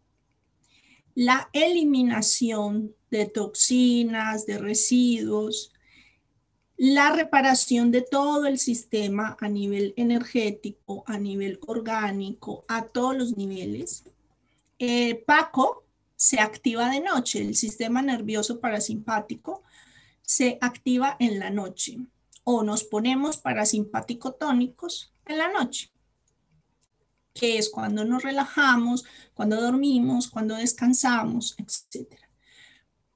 la 1.14 1.48
eliminación 1.54 2.94
de 3.10 3.24
toxinas, 3.24 4.44
de 4.44 4.58
residuos, 4.58 5.72
la 6.76 7.10
reparación 7.12 7.90
de 7.90 8.02
todo 8.02 8.44
el 8.44 8.58
sistema 8.58 9.34
a 9.40 9.48
nivel 9.48 9.94
energético, 9.96 11.04
a 11.06 11.18
nivel 11.18 11.58
orgánico, 11.66 12.66
a 12.68 12.84
todos 12.84 13.16
los 13.16 13.34
niveles. 13.38 14.04
Eh, 14.78 15.24
Paco 15.26 15.85
se 16.16 16.40
activa 16.40 16.90
de 16.90 17.00
noche, 17.00 17.40
el 17.40 17.54
sistema 17.54 18.02
nervioso 18.02 18.58
parasimpático 18.58 19.62
se 20.22 20.58
activa 20.60 21.16
en 21.20 21.38
la 21.38 21.50
noche 21.50 21.98
o 22.42 22.62
nos 22.62 22.84
ponemos 22.84 23.36
parasimpático 23.36 24.32
tónicos 24.32 25.12
en 25.26 25.38
la 25.38 25.52
noche, 25.52 25.92
que 27.34 27.58
es 27.58 27.70
cuando 27.70 28.04
nos 28.04 28.22
relajamos, 28.22 29.04
cuando 29.34 29.60
dormimos, 29.60 30.28
cuando 30.28 30.54
descansamos, 30.54 31.54
etc. 31.58 32.14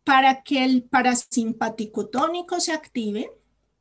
Para 0.05 0.43
que 0.43 0.65
el 0.65 0.83
parasimpático 0.85 2.09
tónico 2.09 2.61
se 2.61 2.73
active, 2.73 3.31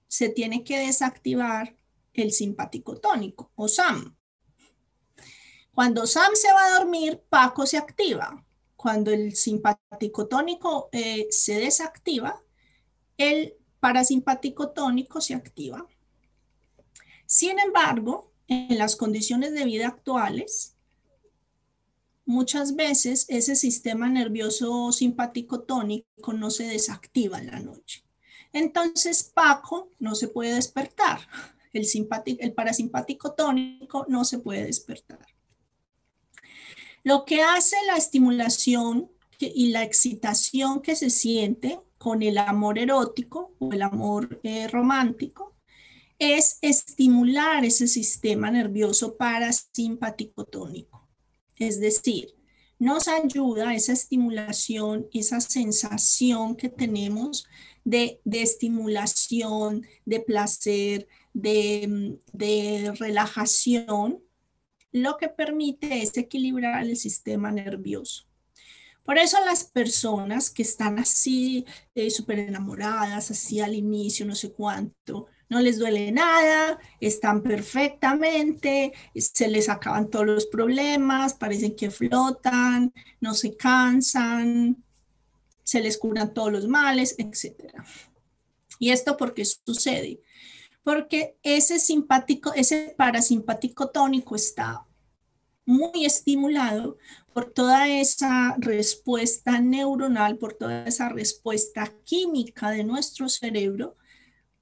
se 0.08 0.30
tiene 0.30 0.64
que 0.64 0.80
desactivar 0.80 1.76
el 2.14 2.32
simpático 2.32 2.98
tónico 2.98 3.52
o 3.56 3.68
SAM. 3.68 4.16
Cuando 5.74 6.06
Sam 6.08 6.32
se 6.34 6.52
va 6.52 6.66
a 6.66 6.80
dormir, 6.80 7.24
Paco 7.30 7.66
se 7.66 7.78
activa. 7.78 8.46
Cuando 8.80 9.12
el 9.12 9.36
simpático 9.36 10.30
tónico 10.30 10.88
eh, 10.94 11.28
se 11.32 11.60
desactiva, 11.60 12.42
el 13.18 13.58
parasimpático 13.82 14.70
tónico 14.70 15.20
se 15.20 15.34
activa. 15.34 15.86
Sin 17.26 17.60
embargo, 17.60 18.32
en 18.48 18.78
las 18.78 18.96
condiciones 18.96 19.54
de 19.54 19.66
vida 19.66 19.90
actuales, 19.90 20.78
muchas 22.24 22.78
veces 22.78 23.26
ese 23.28 23.58
sistema 23.58 24.08
nervioso 24.08 24.94
simpático 24.94 25.64
tónico 25.64 26.32
no 26.32 26.50
se 26.50 26.64
desactiva 26.64 27.40
en 27.40 27.48
la 27.48 27.60
noche. 27.60 28.06
Entonces, 28.54 29.24
Paco 29.26 29.92
no 30.00 30.16
se 30.16 30.30
puede 30.30 30.54
despertar. 30.54 31.20
El, 31.74 31.86
el 32.40 32.54
parasimpático 32.54 33.34
tónico 33.34 34.06
no 34.08 34.24
se 34.24 34.40
puede 34.40 34.64
despertar. 34.68 35.28
Lo 37.04 37.26
que 37.26 37.42
hace 37.42 37.76
la 37.88 37.98
estimulación 37.98 39.10
y 39.40 39.70
la 39.70 39.84
excitación 39.84 40.82
que 40.82 40.96
se 40.96 41.10
siente 41.10 41.80
con 41.98 42.24
el 42.24 42.38
amor 42.38 42.78
erótico 42.80 43.56
o 43.60 43.72
el 43.72 43.82
amor 43.82 44.40
eh, 44.44 44.68
romántico 44.68 45.56
es 46.18 46.58
estimular 46.62 47.64
ese 47.64 47.88
sistema 47.88 48.52
nervioso 48.52 49.16
parasimpático 49.16 50.46
tónico. 50.46 51.08
Es 51.56 51.80
decir, 51.80 52.36
nos 52.78 53.08
ayuda 53.08 53.74
esa 53.74 53.94
estimulación, 53.94 55.08
esa 55.14 55.42
sensación 55.42 56.56
que 56.56 56.70
tenemos 56.70 57.46
de, 57.84 58.22
estimulación, 58.26 59.86
de 60.06 60.20
placer, 60.22 61.08
de, 61.34 62.18
de 62.34 62.94
relajación, 62.98 64.22
lo 64.92 65.18
que 65.18 65.30
permite 65.30 66.02
es 66.02 66.18
equilibrar 66.18 66.84
el 66.84 66.98
sistema 66.98 67.52
nervioso. 67.52 68.26
Por 69.04 69.18
eso 69.18 69.38
las 69.44 69.64
personas 69.64 70.52
que 70.52 70.62
están 70.62 71.00
así 71.00 71.66
eh, 71.96 72.12
súper 72.12 72.40
enamoradas, 72.40 73.32
así 73.32 73.60
al 73.60 73.74
inicio, 73.74 74.26
no 74.26 74.36
sé 74.36 74.52
cuánto, 74.52 75.26
no 75.50 75.60
les 75.62 75.80
duele 75.80 76.12
nada, 76.12 76.80
están 77.02 77.42
perfectamente, 77.42 78.94
se 79.16 79.48
les 79.48 79.68
acaban 79.68 80.12
todos 80.12 80.28
los 80.28 80.46
problemas, 80.46 81.34
parecen 81.34 81.76
que 81.76 81.90
flotan, 81.90 82.94
no 83.20 83.34
se 83.34 83.58
cansan, 83.58 84.84
se 85.64 85.82
les 85.82 85.98
curan 85.98 86.34
todos 86.34 86.52
los 86.52 86.68
males, 86.68 87.16
etc. 87.18 87.74
¿Y 88.78 88.92
esto 88.92 89.18
por 89.18 89.34
qué 89.34 89.44
sucede? 89.44 90.22
Porque 90.90 91.38
ese 91.44 91.78
simpático, 91.78 92.52
ese 92.56 92.96
parasimpático 92.98 93.92
tónico 93.92 94.36
está 94.36 94.88
muy 95.64 96.04
estimulado 96.04 96.98
por 97.32 97.54
toda 97.54 97.88
esa 97.88 98.56
respuesta 98.58 99.60
neuronal, 99.60 100.40
por 100.40 100.56
toda 100.56 100.88
esa 100.88 101.10
respuesta 101.10 101.94
química 102.06 102.72
de 102.72 102.84
nuestro 102.84 103.30
cerebro 103.30 103.98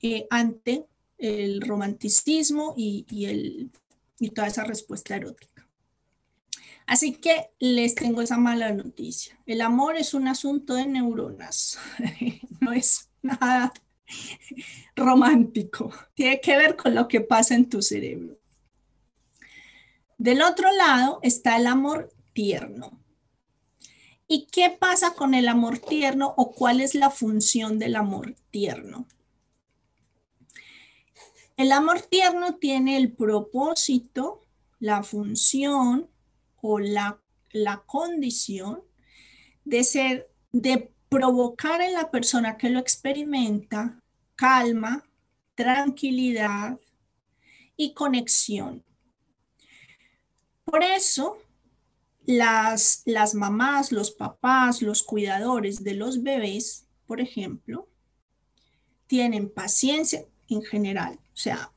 eh, 0.02 0.28
ante 0.30 0.86
el 1.18 1.62
romanticismo 1.62 2.74
y, 2.76 3.72
toda 4.36 4.48
esa 4.48 4.66
respuesta 4.66 5.16
erótica. 5.16 5.66
Así 6.88 7.14
que 7.14 7.52
les 7.58 7.96
tengo 7.96 8.22
esa 8.22 8.38
mala 8.38 8.74
noticia. 8.74 9.40
El 9.46 9.62
amor 9.62 9.96
es 9.96 10.14
un 10.14 10.28
asunto 10.28 10.74
de 10.74 10.88
neuronas, 10.88 11.80
no 12.60 12.74
es 12.74 13.10
nada 13.22 13.72
romántico. 14.96 15.92
Tiene 16.14 16.42
que 16.42 16.58
ver 16.58 16.76
con 16.76 16.96
lo 16.96 17.08
que 17.08 17.22
pasa 17.22 17.56
en 17.56 17.70
tu 17.70 17.82
cerebro. 17.82 18.38
Del 20.18 20.42
otro 20.42 20.72
lado 20.74 21.20
está 21.22 21.58
el 21.58 21.68
amor 21.68 22.12
tierno. 22.34 23.00
¿Y 24.28 24.48
qué 24.48 24.70
pasa 24.70 25.14
con 25.14 25.34
el 25.34 25.48
amor 25.48 25.80
tierno 25.80 26.34
o 26.36 26.52
cuál 26.52 26.82
es 26.82 26.96
la 26.96 27.10
función 27.10 27.80
del 27.80 27.96
amor 27.96 28.36
tierno? 28.52 29.08
El 31.56 31.72
amor 31.72 32.02
tierno 32.02 32.56
tiene 32.56 32.98
el 32.98 33.14
propósito, 33.14 34.42
la 34.80 35.02
función 35.02 36.10
o 36.62 36.80
la, 36.80 37.20
la 37.52 37.84
condición 37.86 38.84
de 39.64 39.84
ser, 39.84 40.30
de 40.52 40.92
provocar 41.10 41.82
en 41.82 41.94
la 41.94 42.12
persona 42.12 42.58
que 42.58 42.70
lo 42.70 42.80
experimenta 42.80 44.02
calma, 44.36 45.04
tranquilidad 45.56 46.80
y 47.76 47.94
conexión. 47.94 48.84
Por 50.64 50.84
eso, 50.84 51.38
las, 52.26 53.04
las 53.06 53.34
mamás, 53.34 53.92
los 53.92 54.12
papás, 54.12 54.82
los 54.82 55.02
cuidadores 55.04 55.84
de 55.84 55.94
los 55.94 56.24
bebés, 56.24 56.88
por 57.06 57.22
ejemplo, 57.22 57.88
tienen 59.08 59.50
paciencia 59.50 60.26
en 60.50 60.62
general. 60.62 61.20
O 61.34 61.38
sea, 61.38 61.72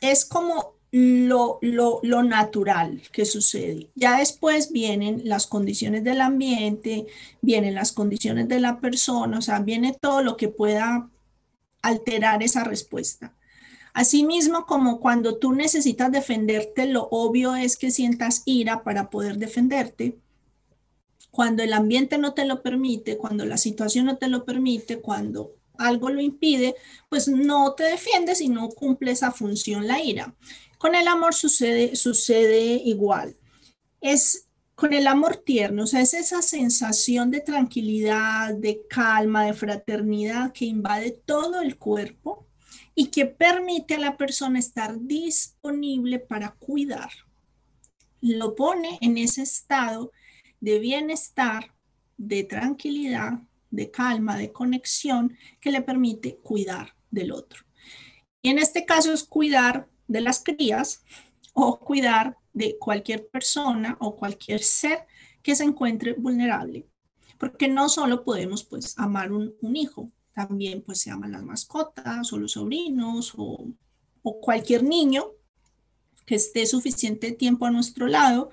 es 0.00 0.24
como 0.24 0.75
lo, 0.98 2.22
natural 2.22 3.02
que 3.12 3.26
sucede. 3.26 3.90
Ya 3.94 4.18
después 4.18 4.72
vienen 4.72 5.22
las 5.24 5.46
condiciones 5.46 6.04
del 6.04 6.22
ambiente, 6.22 7.06
vienen 7.42 7.74
las 7.74 7.92
condiciones 7.92 8.48
de 8.48 8.60
la 8.60 8.80
persona, 8.80 9.38
o 9.38 9.42
sea, 9.42 9.58
viene 9.60 9.94
todo 10.00 10.22
lo 10.22 10.38
que 10.38 10.48
pueda 10.48 11.10
alterar 11.82 12.42
esa 12.42 12.64
respuesta. 12.64 13.34
Asimismo, 13.92 14.64
como 14.64 15.00
cuando 15.00 15.36
tú 15.36 15.52
necesitas 15.52 16.10
defenderte, 16.10 16.86
lo 16.86 17.08
obvio 17.10 17.54
es 17.56 17.76
que 17.76 17.90
sientas 17.90 18.42
ira 18.46 18.82
para 18.82 19.10
poder 19.10 19.36
defenderte. 19.36 20.18
Cuando 21.30 21.62
el 21.62 21.74
ambiente 21.74 22.16
no 22.16 22.32
te 22.32 22.46
lo 22.46 22.62
permite, 22.62 23.18
cuando 23.18 23.44
la 23.44 23.58
situación 23.58 24.06
no 24.06 24.16
te 24.16 24.28
lo 24.28 24.46
permite, 24.46 25.00
cuando 25.00 25.52
algo 25.78 26.08
lo 26.08 26.20
impide, 26.20 26.74
pues 27.10 27.28
no 27.28 27.74
te 27.74 27.84
defiendes 27.84 28.40
y 28.40 28.48
no 28.48 28.70
cumple 28.70 29.10
esa 29.10 29.30
función 29.30 29.86
la 29.86 30.00
ira. 30.02 30.34
Con 30.78 30.94
el 30.94 31.08
amor 31.08 31.34
sucede, 31.34 32.80
igual. 32.84 33.36
Es 34.00 34.48
con 34.74 34.92
el 34.92 35.06
amor 35.06 35.36
tierno, 35.38 35.84
o 35.84 35.86
sea, 35.86 36.02
es 36.02 36.12
esa 36.12 36.42
sensación 36.42 37.30
de 37.30 37.40
tranquilidad, 37.40 38.54
de 38.54 38.82
calma, 38.88 39.46
de 39.46 39.54
fraternidad 39.54 40.52
que 40.52 40.66
invade 40.66 41.12
todo 41.12 41.62
el 41.62 41.78
cuerpo 41.78 42.46
y 42.94 43.06
que 43.06 43.24
permite 43.24 43.94
a 43.94 43.98
la 43.98 44.18
persona 44.18 44.58
estar 44.58 45.00
disponible 45.00 46.18
para 46.18 46.50
cuidar. 46.52 47.10
Lo 48.20 48.54
pone 48.54 48.98
en 49.00 49.16
ese 49.16 49.42
estado 49.42 50.12
de 50.60 50.78
bienestar, 50.78 51.72
de 52.18 52.44
tranquilidad, 52.44 53.40
de 53.70 53.90
calma, 53.90 54.36
de 54.36 54.52
conexión 54.52 55.38
que 55.60 55.70
le 55.70 55.80
permite 55.80 56.36
cuidar 56.36 56.94
del 57.10 57.32
otro. 57.32 57.64
Y 58.42 58.50
en 58.50 58.58
este 58.58 58.84
caso 58.84 59.12
es 59.12 59.24
cuidar 59.24 59.88
de 60.08 60.20
las 60.20 60.42
crías 60.42 61.02
o 61.52 61.78
cuidar 61.78 62.36
de 62.52 62.78
cualquier 62.78 63.28
persona 63.28 63.96
o 64.00 64.16
cualquier 64.16 64.62
ser 64.62 65.06
que 65.42 65.54
se 65.54 65.64
encuentre 65.64 66.14
vulnerable. 66.14 66.86
Porque 67.38 67.68
no 67.68 67.88
solo 67.88 68.24
podemos 68.24 68.64
pues 68.64 68.98
amar 68.98 69.30
un, 69.30 69.54
hijo, 69.76 70.10
también 70.34 70.82
pues 70.82 71.00
se 71.00 71.10
aman 71.10 71.32
las 71.32 71.42
mascotas 71.42 72.32
o 72.32 72.38
los 72.38 72.52
sobrinos 72.52 73.34
o, 73.36 73.68
cualquier 74.40 74.82
niño 74.82 75.26
que 76.24 76.34
esté 76.34 76.66
suficiente 76.66 77.30
tiempo 77.30 77.64
a 77.64 77.70
nuestro 77.70 78.08
lado 78.08 78.50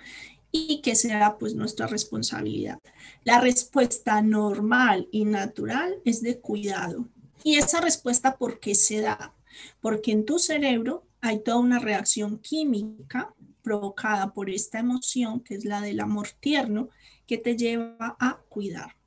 y 0.51 0.81
que 0.81 0.95
sea 0.95 1.37
pues 1.39 1.55
nuestra 1.55 1.87
responsabilidad. 1.87 2.77
La 3.23 3.39
respuesta 3.39 4.21
normal 4.21 5.07
y 5.11 5.25
natural 5.25 5.95
es 6.05 6.21
de 6.21 6.39
cuidado. 6.39 7.07
Y 7.43 7.55
esa 7.55 7.81
respuesta, 7.81 8.37
¿por 8.37 8.59
qué 8.59 8.75
se 8.75 9.01
da? 9.01 9.33
Porque 9.81 10.11
en 10.11 10.25
tu 10.25 10.37
cerebro 10.37 11.07
hay 11.23 11.41
toda 11.41 11.57
una 11.57 11.79
reacción 11.79 12.37
química 12.39 13.33
provocada 13.61 14.33
por 14.33 14.49
esta 14.49 14.79
emoción, 14.79 15.39
que 15.39 15.55
es 15.55 15.63
la 15.63 15.79
del 15.79 16.01
amor 16.01 16.27
tierno, 16.41 16.89
que 17.25 17.37
te 17.37 17.55
lleva 17.55 18.17
a 18.19 18.41
cuidar. 18.49 18.97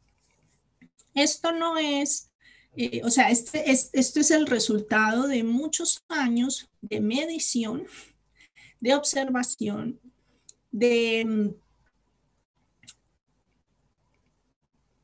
Esto 1.12 1.52
no 1.52 1.76
es 1.76 2.31
eh, 2.74 3.00
o 3.05 3.11
sea, 3.11 3.31
este, 3.31 3.70
esto 3.70 4.20
es 4.20 4.31
el 4.31 4.46
resultado 4.46 5.26
de 5.26 5.42
muchos 5.42 6.05
años 6.09 6.68
de 6.83 7.00
medición, 7.00 7.87
de 8.81 8.94
observación, 8.94 9.98
de, 10.70 11.55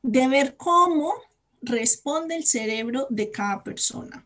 de 0.03 0.27
ver 0.27 0.55
cómo 0.55 1.13
responde 1.61 2.35
el 2.35 2.45
cerebro 2.45 3.07
de 3.09 3.31
cada 3.31 3.63
persona. 3.63 4.25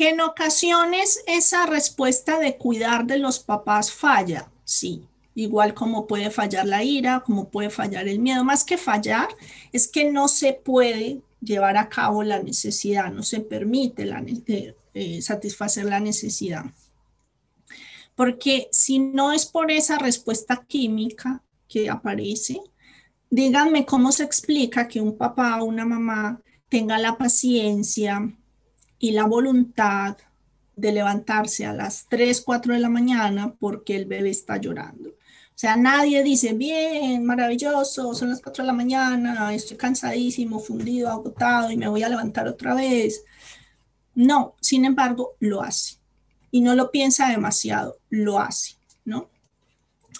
Que 0.00 0.08
en 0.08 0.22
ocasiones 0.22 1.22
esa 1.26 1.66
respuesta 1.66 2.38
de 2.38 2.56
cuidar 2.56 3.04
de 3.04 3.18
los 3.18 3.38
papás 3.38 3.92
falla, 3.92 4.50
sí, 4.64 5.06
igual 5.34 5.74
como 5.74 6.06
puede 6.06 6.30
fallar 6.30 6.66
la 6.66 6.82
ira, 6.82 7.20
como 7.20 7.50
puede 7.50 7.68
fallar 7.68 8.08
el 8.08 8.18
miedo. 8.18 8.42
Más 8.42 8.64
que 8.64 8.78
fallar, 8.78 9.28
es 9.72 9.88
que 9.88 10.10
no 10.10 10.28
se 10.28 10.54
puede 10.54 11.20
llevar 11.42 11.76
a 11.76 11.90
cabo 11.90 12.22
la 12.22 12.42
necesidad, 12.42 13.12
no 13.12 13.22
se 13.22 13.40
permite 13.40 14.08
eh, 14.46 14.74
eh, 14.94 15.20
satisfacer 15.20 15.84
la 15.84 16.00
necesidad. 16.00 16.64
Porque 18.14 18.70
si 18.72 19.00
no 19.00 19.32
es 19.32 19.44
por 19.44 19.70
esa 19.70 19.98
respuesta 19.98 20.64
química 20.66 21.42
que 21.68 21.90
aparece, 21.90 22.58
díganme 23.28 23.84
cómo 23.84 24.12
se 24.12 24.24
explica 24.24 24.88
que 24.88 25.02
un 25.02 25.18
papá 25.18 25.60
o 25.60 25.66
una 25.66 25.84
mamá 25.84 26.40
tenga 26.70 26.96
la 26.96 27.18
paciencia 27.18 28.34
y 29.00 29.12
la 29.12 29.24
voluntad 29.24 30.16
de 30.76 30.92
levantarse 30.92 31.66
a 31.66 31.72
las 31.72 32.06
3, 32.08 32.42
4 32.42 32.74
de 32.74 32.80
la 32.80 32.88
mañana 32.88 33.54
porque 33.58 33.96
el 33.96 34.04
bebé 34.04 34.30
está 34.30 34.58
llorando. 34.58 35.08
O 35.08 35.58
sea, 35.60 35.76
nadie 35.76 36.22
dice, 36.22 36.52
bien, 36.52 37.24
maravilloso, 37.24 38.14
son 38.14 38.30
las 38.30 38.40
4 38.40 38.62
de 38.62 38.66
la 38.66 38.72
mañana, 38.72 39.52
estoy 39.54 39.76
cansadísimo, 39.76 40.60
fundido, 40.60 41.10
agotado 41.10 41.70
y 41.70 41.76
me 41.76 41.88
voy 41.88 42.02
a 42.02 42.08
levantar 42.08 42.46
otra 42.46 42.74
vez. 42.74 43.24
No, 44.14 44.54
sin 44.60 44.84
embargo, 44.84 45.36
lo 45.40 45.62
hace. 45.62 45.96
Y 46.50 46.60
no 46.60 46.74
lo 46.74 46.90
piensa 46.90 47.28
demasiado, 47.28 47.98
lo 48.10 48.38
hace, 48.38 48.76
¿no? 49.04 49.30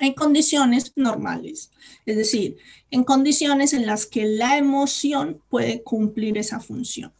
En 0.00 0.14
condiciones 0.14 0.92
normales, 0.96 1.70
es 2.06 2.16
decir, 2.16 2.56
en 2.90 3.04
condiciones 3.04 3.72
en 3.74 3.84
las 3.84 4.06
que 4.06 4.24
la 4.24 4.56
emoción 4.56 5.42
puede 5.50 5.82
cumplir 5.82 6.38
esa 6.38 6.60
función. 6.60 7.12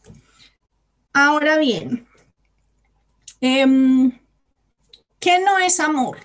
Ahora 1.13 1.57
bien, 1.57 2.07
em, 3.41 4.11
¿qué 5.19 5.39
no 5.39 5.57
es 5.59 5.79
amor? 5.79 6.17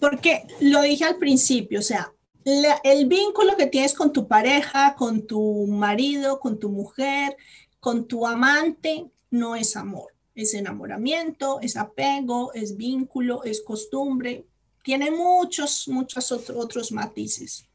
porque 0.00 0.46
lo 0.60 0.82
dije 0.82 1.04
al 1.04 1.16
principio, 1.16 1.80
o 1.80 1.82
sea, 1.82 2.12
el 2.44 3.06
vínculo 3.06 3.56
que 3.56 3.66
tienes 3.66 3.94
con 3.94 4.12
tu 4.12 4.26
pareja, 4.26 4.94
con 4.96 5.26
tu 5.26 5.66
marido, 5.66 6.40
con 6.40 6.58
tu 6.58 6.70
mujer, 6.70 7.36
con 7.80 8.06
tu 8.06 8.26
amante, 8.26 9.10
no 9.30 9.56
es 9.56 9.76
amor, 9.76 10.14
es 10.34 10.54
enamoramiento, 10.54 11.60
es 11.60 11.76
apego, 11.76 12.52
es 12.54 12.76
vínculo, 12.76 13.44
es 13.44 13.60
costumbre, 13.60 14.46
tiene 14.82 15.10
muchos, 15.10 15.88
muchos 15.88 16.32
otros 16.32 16.92
matices. 16.92 17.66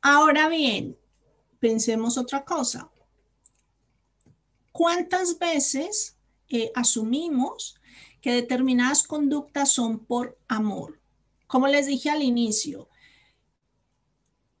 Ahora 0.00 0.48
bien, 0.48 0.96
pensemos 1.60 2.18
otra 2.18 2.44
cosa. 2.44 2.90
¿Cuántas 4.72 5.38
veces 5.38 6.16
eh, 6.48 6.72
asumimos 6.74 7.76
que 8.20 8.32
determinadas 8.32 9.02
conductas 9.02 9.72
son 9.72 10.04
por 10.04 10.38
amor? 10.48 11.00
Como 11.46 11.66
les 11.66 11.86
dije 11.86 12.10
al 12.10 12.22
inicio, 12.22 12.88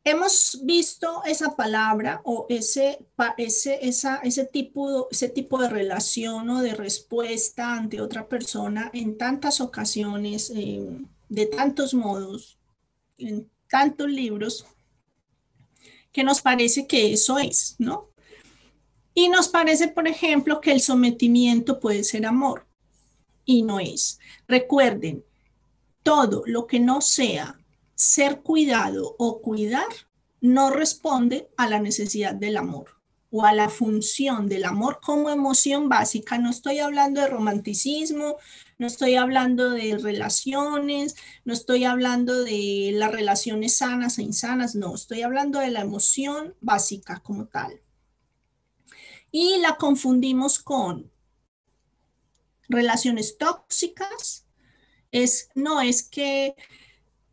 hemos 0.04 0.60
visto 0.64 1.22
esa 1.24 1.56
palabra 1.56 2.20
o 2.24 2.46
ese, 2.48 3.06
ese, 3.36 3.86
esa, 3.86 4.16
ese, 4.18 4.44
tipo, 4.44 5.08
ese 5.10 5.28
tipo 5.28 5.58
de 5.58 5.68
relación 5.68 6.50
o 6.50 6.62
de 6.62 6.74
respuesta 6.74 7.74
ante 7.74 8.00
otra 8.00 8.28
persona 8.28 8.90
en 8.92 9.16
tantas 9.18 9.60
ocasiones, 9.60 10.50
eh, 10.54 10.86
de 11.28 11.46
tantos 11.46 11.94
modos, 11.94 12.58
en 13.18 13.48
tantos 13.68 14.10
libros, 14.10 14.66
que 16.12 16.24
nos 16.24 16.42
parece 16.42 16.86
que 16.86 17.12
eso 17.12 17.38
es, 17.38 17.76
¿no? 17.78 18.10
Y 19.14 19.28
nos 19.28 19.48
parece, 19.48 19.88
por 19.88 20.08
ejemplo, 20.08 20.60
que 20.60 20.72
el 20.72 20.80
sometimiento 20.80 21.80
puede 21.80 22.04
ser 22.04 22.26
amor 22.26 22.66
y 23.44 23.62
no 23.62 23.80
es. 23.80 24.18
Recuerden, 24.46 25.24
todo 26.02 26.42
lo 26.46 26.66
que 26.66 26.80
no 26.80 27.00
sea 27.00 27.58
ser 27.94 28.40
cuidado 28.40 29.14
o 29.18 29.42
cuidar 29.42 29.88
no 30.40 30.70
responde 30.70 31.50
a 31.56 31.68
la 31.68 31.80
necesidad 31.80 32.34
del 32.34 32.56
amor 32.56 32.99
o 33.30 33.44
a 33.44 33.52
la 33.52 33.68
función 33.68 34.48
del 34.48 34.64
amor 34.64 35.00
como 35.02 35.30
emoción 35.30 35.88
básica. 35.88 36.38
No 36.38 36.50
estoy 36.50 36.80
hablando 36.80 37.20
de 37.20 37.28
romanticismo, 37.28 38.36
no 38.78 38.86
estoy 38.86 39.14
hablando 39.14 39.70
de 39.70 39.98
relaciones, 39.98 41.16
no 41.44 41.52
estoy 41.52 41.84
hablando 41.84 42.42
de 42.42 42.90
las 42.94 43.12
relaciones 43.12 43.76
sanas 43.78 44.18
e 44.18 44.22
insanas, 44.22 44.74
no, 44.74 44.94
estoy 44.94 45.22
hablando 45.22 45.60
de 45.60 45.70
la 45.70 45.80
emoción 45.80 46.54
básica 46.60 47.20
como 47.20 47.46
tal. 47.46 47.80
Y 49.30 49.58
la 49.58 49.76
confundimos 49.76 50.58
con 50.58 51.10
relaciones 52.68 53.38
tóxicas. 53.38 54.46
Es, 55.12 55.50
no, 55.54 55.80
es 55.80 56.02
que 56.02 56.56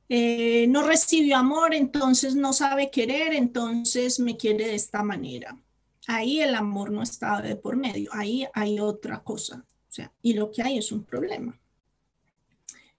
eh, 0.09 0.67
no 0.67 0.83
recibió 0.83 1.37
amor, 1.37 1.73
entonces 1.73 2.35
no 2.35 2.53
sabe 2.53 2.91
querer, 2.91 3.33
entonces 3.33 4.19
me 4.19 4.37
quiere 4.37 4.67
de 4.67 4.75
esta 4.75 5.01
manera. 5.03 5.57
Ahí 6.07 6.41
el 6.41 6.55
amor 6.55 6.91
no 6.91 7.03
está 7.03 7.41
de 7.41 7.55
por 7.55 7.75
medio, 7.75 8.09
ahí 8.13 8.47
hay 8.53 8.79
otra 8.79 9.23
cosa 9.23 9.63
y 10.21 10.33
lo 10.33 10.51
que 10.51 10.61
hay 10.61 10.77
es 10.77 10.91
un 10.91 11.03
problema. 11.03 11.59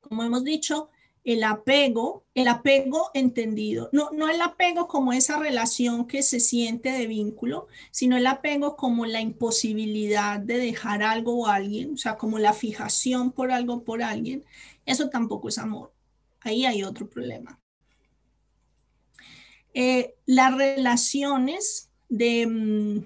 Como 0.00 0.22
hemos 0.22 0.44
dicho, 0.44 0.90
el 1.24 1.44
apego, 1.44 2.24
el 2.34 2.48
apego 2.48 3.10
entendido, 3.12 3.90
no, 3.92 4.10
no 4.12 4.28
el 4.28 4.40
apego 4.40 4.88
como 4.88 5.12
esa 5.12 5.38
relación 5.38 6.06
que 6.06 6.22
se 6.22 6.40
siente 6.40 6.90
de 6.90 7.06
vínculo, 7.06 7.68
sino 7.90 8.16
el 8.16 8.26
apego 8.26 8.76
como 8.76 9.04
la 9.04 9.20
imposibilidad 9.20 10.40
de 10.40 10.56
dejar 10.56 11.02
algo 11.02 11.40
o 11.40 11.46
alguien, 11.46 11.94
o 11.94 11.96
sea, 11.96 12.16
como 12.16 12.38
la 12.38 12.54
fijación 12.54 13.32
por 13.32 13.50
algo 13.50 13.84
por 13.84 14.02
alguien, 14.02 14.44
eso 14.86 15.10
tampoco 15.10 15.48
es 15.48 15.58
amor. 15.58 15.92
Ahí 16.40 16.64
hay 16.64 16.82
otro 16.82 17.10
problema. 17.10 17.60
Eh, 19.74 20.14
las 20.24 20.56
relaciones 20.56 21.87
de, 22.08 22.46
mm, 22.46 23.04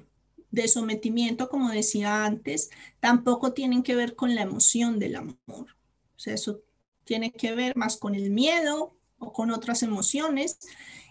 de 0.50 0.68
sometimiento, 0.68 1.48
como 1.48 1.70
decía 1.70 2.24
antes, 2.24 2.70
tampoco 3.00 3.52
tienen 3.52 3.82
que 3.82 3.94
ver 3.94 4.14
con 4.14 4.34
la 4.34 4.42
emoción 4.42 4.98
del 4.98 5.16
amor. 5.16 5.36
O 5.48 6.18
sea, 6.18 6.34
eso 6.34 6.60
tiene 7.04 7.32
que 7.32 7.54
ver 7.54 7.76
más 7.76 7.96
con 7.96 8.14
el 8.14 8.30
miedo 8.30 8.96
o 9.18 9.32
con 9.32 9.50
otras 9.50 9.82
emociones 9.82 10.58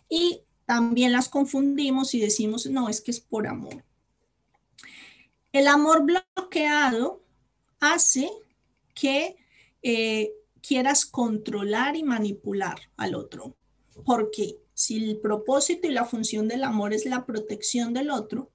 y 0.07 0.41
también 0.65 1.11
las 1.11 1.27
confundimos 1.27 2.13
y 2.13 2.21
decimos, 2.21 2.65
no, 2.67 2.87
es 2.87 3.01
que 3.01 3.11
es 3.11 3.19
por 3.19 3.47
amor. 3.47 3.83
El 5.51 5.67
amor 5.67 6.05
bloqueado 6.05 7.21
hace 7.79 8.31
que 8.93 9.35
eh, 9.81 10.31
quieras 10.61 11.05
controlar 11.05 11.95
y 11.95 12.03
manipular 12.03 12.79
al 12.95 13.15
otro, 13.15 13.57
porque 14.05 14.59
si 14.73 15.03
el 15.09 15.19
propósito 15.19 15.87
y 15.87 15.91
la 15.91 16.05
función 16.05 16.47
del 16.47 16.63
amor 16.63 16.93
es 16.93 17.05
la 17.05 17.25
protección 17.25 17.93
del 17.93 18.09
otro, 18.09 18.51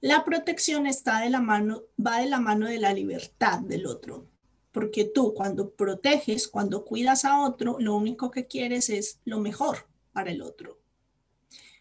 la 0.00 0.24
protección 0.24 0.86
está 0.86 1.20
de 1.20 1.30
la 1.30 1.40
mano, 1.40 1.84
va 2.04 2.18
de 2.18 2.26
la 2.26 2.38
mano 2.38 2.66
de 2.66 2.78
la 2.78 2.92
libertad 2.92 3.60
del 3.60 3.86
otro, 3.86 4.28
porque 4.70 5.06
tú 5.06 5.32
cuando 5.32 5.70
proteges, 5.70 6.46
cuando 6.46 6.84
cuidas 6.84 7.24
a 7.24 7.40
otro, 7.40 7.76
lo 7.80 7.96
único 7.96 8.30
que 8.30 8.46
quieres 8.46 8.90
es 8.90 9.20
lo 9.24 9.40
mejor 9.40 9.88
para 10.12 10.30
el 10.30 10.42
otro. 10.42 10.78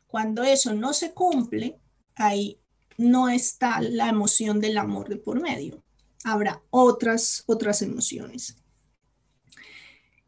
Cuando 0.07 0.43
eso 0.43 0.73
no 0.73 0.93
se 0.93 1.13
cumple, 1.13 1.79
ahí 2.15 2.59
no 2.97 3.29
está 3.29 3.81
la 3.81 4.09
emoción 4.09 4.59
del 4.61 4.77
amor 4.77 5.09
de 5.09 5.17
por 5.17 5.41
medio. 5.41 5.83
Habrá 6.23 6.61
otras 6.69 7.43
otras 7.47 7.81
emociones. 7.81 8.62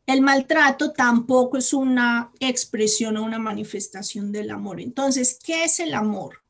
El 0.06 0.22
maltrato 0.22 0.92
tampoco 0.94 1.58
es 1.58 1.74
una 1.74 2.32
expresión 2.40 3.18
o 3.18 3.24
una 3.24 3.40
manifestación 3.40 4.32
del 4.32 4.52
amor. 4.52 4.80
Entonces, 4.80 5.40
¿qué 5.44 5.64
es 5.64 5.80
el 5.80 5.94
amor? 5.94 6.44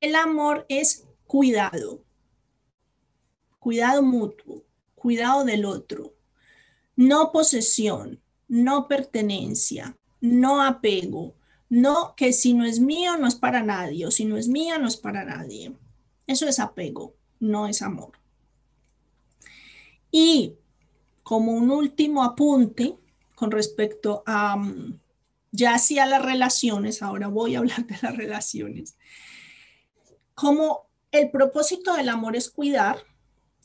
El 0.00 0.14
amor 0.14 0.64
es 0.68 1.06
cuidado, 1.26 2.02
cuidado 3.58 4.02
mutuo, 4.02 4.64
cuidado 4.94 5.44
del 5.44 5.66
otro, 5.66 6.14
no 6.96 7.32
posesión, 7.32 8.22
no 8.48 8.88
pertenencia, 8.88 9.96
no 10.20 10.62
apego, 10.62 11.34
no 11.68 12.14
que 12.16 12.32
si 12.32 12.52
no 12.52 12.64
es 12.64 12.80
mío 12.80 13.16
no 13.16 13.28
es 13.28 13.36
para 13.36 13.62
nadie 13.62 14.06
o 14.06 14.10
si 14.10 14.24
no 14.24 14.36
es 14.36 14.48
mía 14.48 14.78
no 14.78 14.88
es 14.88 14.96
para 14.96 15.24
nadie. 15.24 15.72
Eso 16.26 16.48
es 16.48 16.58
apego, 16.58 17.14
no 17.38 17.68
es 17.68 17.80
amor. 17.82 18.12
Y 20.10 20.56
como 21.30 21.52
un 21.52 21.70
último 21.70 22.24
apunte 22.24 22.98
con 23.36 23.52
respecto 23.52 24.24
a, 24.26 24.56
mm, 24.56 24.98
ya 25.52 25.74
hacía 25.74 26.04
las 26.06 26.24
relaciones, 26.24 27.02
ahora 27.02 27.28
voy 27.28 27.54
a 27.54 27.60
hablar 27.60 27.86
de 27.86 27.96
las 28.02 28.16
relaciones 28.16 28.96
como 30.40 30.88
el 31.12 31.30
propósito 31.30 31.92
del 31.92 32.08
amor 32.08 32.34
es 32.34 32.48
cuidar, 32.48 33.04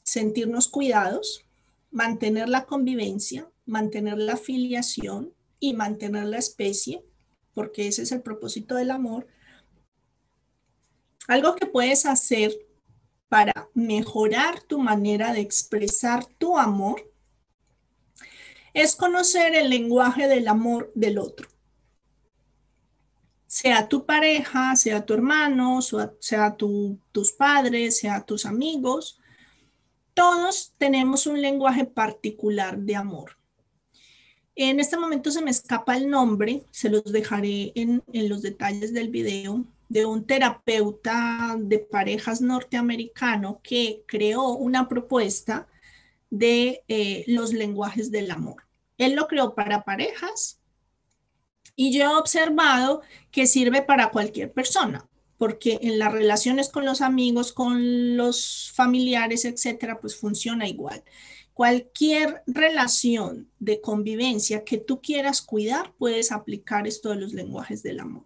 sentirnos 0.03 0.67
cuidados, 0.67 1.45
mantener 1.89 2.49
la 2.49 2.65
convivencia, 2.65 3.49
mantener 3.65 4.17
la 4.17 4.35
filiación 4.35 5.33
y 5.57 5.73
mantener 5.73 6.25
la 6.25 6.37
especie, 6.37 7.01
porque 7.53 7.87
ese 7.87 8.01
es 8.01 8.11
el 8.11 8.21
propósito 8.21 8.75
del 8.75 8.91
amor. 8.91 9.25
Algo 11.29 11.55
que 11.55 11.65
puedes 11.65 12.05
hacer 12.05 12.51
para 13.29 13.69
mejorar 13.73 14.61
tu 14.61 14.77
manera 14.77 15.31
de 15.31 15.39
expresar 15.39 16.25
tu 16.25 16.57
amor 16.57 17.09
es 18.75 18.95
conocer 18.95 19.55
el 19.55 19.71
lenguaje 19.71 20.27
del 20.27 20.47
amor 20.47 20.91
del 20.93 21.17
otro 21.17 21.47
sea 23.55 23.87
tu 23.87 24.05
pareja, 24.05 24.75
sea 24.75 25.05
tu 25.05 25.13
hermano, 25.13 25.79
sea 25.81 26.57
tus 26.57 27.31
padres, 27.37 27.99
sea 27.99 28.25
tus 28.25 28.45
amigos, 28.45 29.17
todos 30.13 30.73
tenemos 30.77 31.25
un 31.25 31.41
lenguaje 31.41 31.85
particular 31.85 32.77
de 32.77 32.97
amor. 32.97 33.37
En 34.57 34.81
este 34.81 34.97
momento 34.97 35.31
se 35.31 35.41
me 35.41 35.51
escapa 35.51 35.95
el 35.95 36.09
nombre, 36.09 36.65
se 36.71 36.89
los 36.89 37.05
dejaré 37.05 37.71
en, 37.75 38.03
los 38.11 38.41
detalles 38.41 38.93
del 38.93 39.07
video, 39.07 39.63
de 39.87 40.05
un 40.05 40.25
terapeuta 40.25 41.55
de 41.57 41.79
parejas 41.79 42.41
norteamericano 42.41 43.61
que 43.63 44.03
creó 44.05 44.49
una 44.49 44.89
propuesta 44.89 45.65
de 46.29 46.83
eh, 46.89 47.23
los 47.27 47.53
lenguajes 47.53 48.11
del 48.11 48.31
amor. 48.31 48.64
Él 48.97 49.15
lo 49.15 49.27
creó 49.27 49.55
para 49.55 49.83
parejas 49.83 50.59
y 51.75 51.91
yo 51.91 52.03
he 52.03 52.15
observado 52.15 53.01
que 53.31 53.47
sirve 53.47 53.81
para 53.81 54.11
cualquier 54.11 54.53
persona, 54.53 55.09
porque 55.37 55.79
en 55.81 55.99
las 55.99 56.13
relaciones 56.13 56.69
con 56.69 56.85
los 56.85 57.01
amigos, 57.01 57.51
con 57.51 58.15
los 58.15 58.71
familiares, 58.73 59.43
etcétera, 59.45 59.99
pues 59.99 60.15
funciona 60.15 60.67
igual. 60.67 61.03
Cualquier 61.53 62.43
relación 62.47 63.49
de 63.59 63.81
convivencia 63.81 64.63
que 64.63 64.77
tú 64.77 65.01
quieras 65.01 65.41
cuidar, 65.41 65.93
puedes 65.97 66.31
aplicar 66.31 66.87
esto 66.87 67.09
de 67.09 67.15
los 67.17 67.33
lenguajes 67.33 67.83
del 67.83 67.99
amor. 67.99 68.25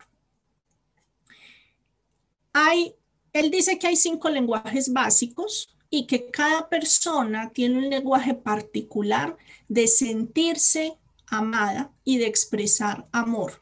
Hay, 2.53 2.95
él 3.33 3.51
dice 3.51 3.77
que 3.77 3.87
hay 3.87 3.95
cinco 3.95 4.29
lenguajes 4.29 4.91
básicos 4.91 5.75
y 5.89 6.05
que 6.07 6.29
cada 6.29 6.69
persona 6.69 7.51
tiene 7.51 7.77
un 7.77 7.89
lenguaje 7.89 8.33
particular 8.33 9.37
de 9.67 9.87
sentirse 9.87 10.97
amada 11.27 11.91
y 12.03 12.17
de 12.17 12.27
expresar 12.27 13.07
amor. 13.11 13.61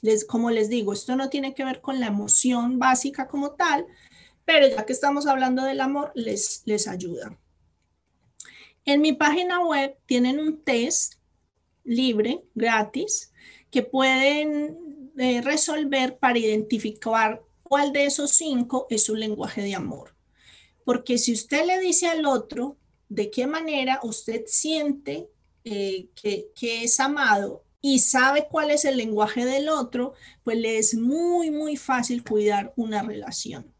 Les, 0.00 0.24
como 0.24 0.50
les 0.50 0.68
digo, 0.68 0.92
esto 0.92 1.16
no 1.16 1.30
tiene 1.30 1.54
que 1.54 1.64
ver 1.64 1.80
con 1.80 1.98
la 1.98 2.06
emoción 2.06 2.78
básica 2.78 3.26
como 3.26 3.52
tal, 3.52 3.86
pero 4.44 4.68
ya 4.68 4.84
que 4.84 4.92
estamos 4.92 5.26
hablando 5.26 5.64
del 5.64 5.80
amor, 5.80 6.12
les, 6.14 6.62
les 6.66 6.86
ayuda. 6.86 7.38
En 8.84 9.00
mi 9.00 9.14
página 9.14 9.64
web 9.64 9.96
tienen 10.06 10.38
un 10.38 10.62
test 10.62 11.14
libre, 11.84 12.44
gratis, 12.54 13.32
que 13.70 13.82
pueden 13.82 15.10
eh, 15.16 15.40
resolver 15.40 16.18
para 16.18 16.38
identificar 16.38 17.42
cuál 17.62 17.92
de 17.92 18.04
esos 18.04 18.32
cinco 18.32 18.86
es 18.90 19.04
su 19.04 19.14
lenguaje 19.14 19.62
de 19.62 19.74
amor. 19.74 20.13
Porque 20.84 21.18
si 21.18 21.32
usted 21.32 21.66
le 21.66 21.78
dice 21.80 22.06
al 22.06 22.26
otro 22.26 22.76
de 23.08 23.30
qué 23.30 23.46
manera 23.46 24.00
usted 24.02 24.44
siente 24.46 25.28
eh, 25.64 26.08
que, 26.14 26.50
que 26.54 26.84
es 26.84 27.00
amado 27.00 27.64
y 27.80 27.98
sabe 27.98 28.46
cuál 28.50 28.70
es 28.70 28.84
el 28.84 28.96
lenguaje 28.96 29.44
del 29.44 29.68
otro, 29.68 30.14
pues 30.42 30.56
le 30.56 30.78
es 30.78 30.94
muy, 30.94 31.50
muy 31.50 31.76
fácil 31.76 32.24
cuidar 32.24 32.72
una 32.76 33.02
relación. 33.02 33.74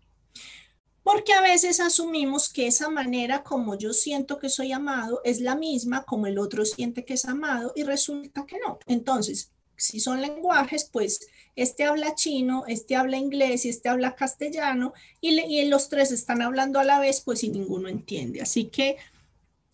Porque 1.02 1.34
a 1.34 1.42
veces 1.42 1.80
asumimos 1.80 2.50
que 2.50 2.66
esa 2.66 2.88
manera 2.88 3.42
como 3.42 3.76
yo 3.76 3.92
siento 3.92 4.38
que 4.38 4.48
soy 4.48 4.72
amado 4.72 5.20
es 5.24 5.40
la 5.40 5.54
misma 5.54 6.04
como 6.04 6.26
el 6.26 6.38
otro 6.38 6.64
siente 6.64 7.04
que 7.04 7.14
es 7.14 7.26
amado 7.26 7.72
y 7.76 7.82
resulta 7.82 8.46
que 8.46 8.58
no. 8.58 8.78
Entonces, 8.86 9.52
si 9.76 10.00
son 10.00 10.22
lenguajes, 10.22 10.88
pues 10.90 11.20
este 11.56 11.84
habla 11.84 12.14
chino, 12.14 12.64
este 12.66 12.96
habla 12.96 13.16
inglés 13.16 13.64
y 13.64 13.68
este 13.68 13.88
habla 13.88 14.14
castellano 14.14 14.92
y, 15.20 15.64
los 15.66 15.88
tres 15.88 16.12
están 16.12 16.42
hablando 16.42 16.78
a 16.78 16.84
la 16.84 16.98
vez, 16.98 17.20
pues 17.20 17.40
si 17.40 17.48
ninguno 17.48 17.88
entiende. 17.88 18.40
Así 18.40 18.66
que 18.66 18.96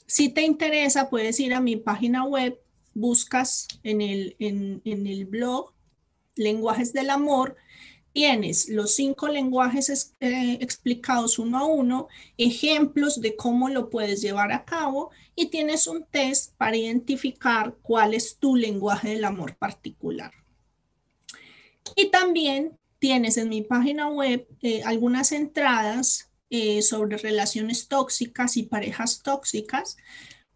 si 0.07 0.29
te 0.29 0.43
interesa, 0.43 1.11
puedes 1.11 1.39
ir 1.41 1.55
a 1.55 1.61
mi 1.61 1.77
página 1.77 2.25
web, 2.25 2.59
buscas 2.95 3.69
en 3.83 4.01
el, 4.01 4.37
en 4.39 4.83
el 4.85 5.25
blog 5.27 5.73
Lenguajes 6.37 6.93
del 6.93 7.11
Amor 7.11 7.57
tienes 8.13 8.69
los 8.69 8.95
cinco 8.95 9.29
lenguajes 9.29 10.15
eh, 10.21 10.59
explicados 10.61 11.39
uno 11.39 11.59
a 11.59 11.65
uno, 11.65 12.09
ejemplos 12.37 13.21
de 13.21 13.37
cómo 13.37 13.69
lo 13.69 13.91
puedes 13.91 14.21
llevar 14.21 14.53
a 14.53 14.65
cabo 14.65 15.11
y 15.35 15.47
tienes 15.47 15.87
un 15.87 16.05
test 16.05 16.55
para 16.57 16.77
identificar 16.77 17.77
cuál 17.83 18.15
es 18.15 18.37
tu 18.37 18.57
lenguaje 18.57 19.11
del 19.11 19.25
amor 19.25 19.57
particular. 19.57 20.33
Y 21.97 22.11
también 22.11 22.79
tienes 22.99 23.37
en 23.37 23.49
mi 23.49 23.63
página 23.63 24.09
web 24.09 24.47
eh, 24.63 24.83
algunas 24.85 25.33
entradas 25.33 26.31
eh, 26.51 26.83
sobre 26.83 27.17
relaciones 27.17 27.89
tóxicas 27.89 28.57
y 28.57 28.65
parejas 28.65 29.23
tóxicas, 29.23 29.97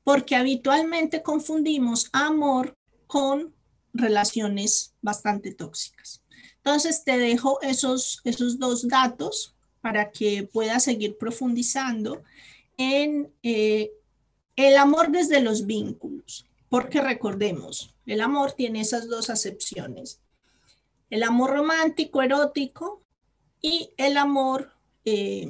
porque 0.03 0.37
habitualmente 0.37 1.23
confundimos 1.23 2.11
amor 2.13 2.77
con 3.07 3.55
relaciones 3.93 4.95
bastante 5.01 5.55
tóxicas. 5.55 6.23
Entonces 6.57 7.05
te 7.05 7.19
dejo 7.19 7.61
esos, 7.63 8.21
esos 8.25 8.59
dos 8.59 8.89
datos 8.89 9.55
para 9.81 10.11
que 10.11 10.49
puedas 10.51 10.85
seguir 10.85 11.19
profundizando 11.19 12.23
en 12.77 13.33
eh, 13.43 13.93
el 14.57 14.77
amor 14.77 15.11
desde 15.11 15.41
los 15.41 15.67
vínculos, 15.67 16.47
porque 16.69 17.01
recordemos, 17.01 17.95
el 18.07 18.21
amor 18.21 18.53
tiene 18.53 18.81
esas 18.81 19.09
dos 19.09 19.31
acepciones, 19.31 20.21
el 21.15 21.23
amor 21.23 21.51
romántico, 21.51 22.23
erótico 22.23 23.01
y 23.63 23.91
el 23.97 24.17
amor 24.17 24.73
eh, 25.05 25.49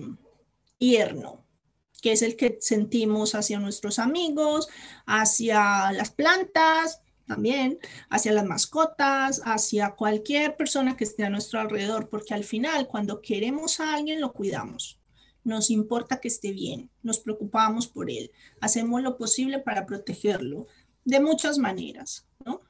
que 2.03 2.13
es 2.13 2.21
el 2.21 2.37
que 2.37 2.59
sentimos 2.61 3.35
hacia 3.35 3.59
nuestros 3.59 3.99
amigos, 3.99 4.69
hacia 5.07 5.91
las 5.93 6.11
plantas, 6.11 7.01
también 7.27 7.79
hacia 8.11 8.33
las 8.33 8.45
mascotas, 8.45 9.41
hacia 9.47 9.93
cualquier 9.93 10.55
persona 10.55 10.99
que 10.99 11.05
esté 11.05 11.25
a 11.25 11.31
nuestro 11.31 11.61
alrededor, 11.61 12.11
porque 12.11 12.35
al 12.35 12.45
final 12.45 12.87
cuando 12.87 13.23
queremos 13.23 13.81
a 13.81 13.95
alguien 13.95 14.21
lo 14.21 14.35
cuidamos. 14.35 15.01
Nos 15.45 15.71
importa 15.71 16.21
que 16.21 16.29
esté 16.29 16.53
bien, 16.53 16.91
nos 17.03 17.21
preocupamos 17.21 17.87
por 17.87 18.11
él, 18.11 18.31
hacemos 18.61 19.01
lo 19.03 19.17
posible 19.17 19.61
para 19.61 19.87
protegerlo 19.87 20.67
de 21.07 21.21
muchas 21.21 21.57
maneras, 21.57 22.27
¿no? 22.45 22.61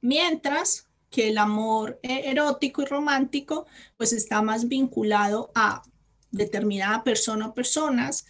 Mientras 0.00 0.88
que 1.12 1.28
el 1.28 1.38
amor 1.38 2.00
e-, 2.02 2.30
erótico 2.30 2.82
y 2.82 2.86
romántico 2.86 3.66
pues 3.96 4.12
está 4.12 4.42
más 4.42 4.66
vinculado 4.66 5.52
a 5.54 5.84
determinada 6.32 7.04
persona 7.04 7.46
o 7.46 7.54
personas. 7.54 8.26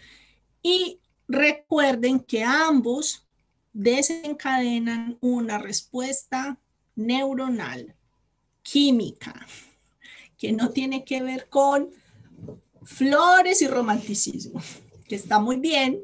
Y 0.63 1.01
recuerden 1.29 2.21
que 2.21 2.45
ambos 2.45 3.27
desencadenan 3.73 5.17
una 5.21 5.57
respuesta 5.57 6.59
neuronal, 6.95 7.95
química, 8.63 9.47
que 10.37 10.53
no 10.53 10.71
tiene 10.71 11.05
que 11.05 11.23
ver 11.23 11.49
con 11.49 11.89
flores 12.83 13.63
y 13.63 13.69
romanticismo, 13.69 14.61
que 15.09 15.15
está 15.15 15.39
muy 15.39 15.57
bien, 15.57 16.03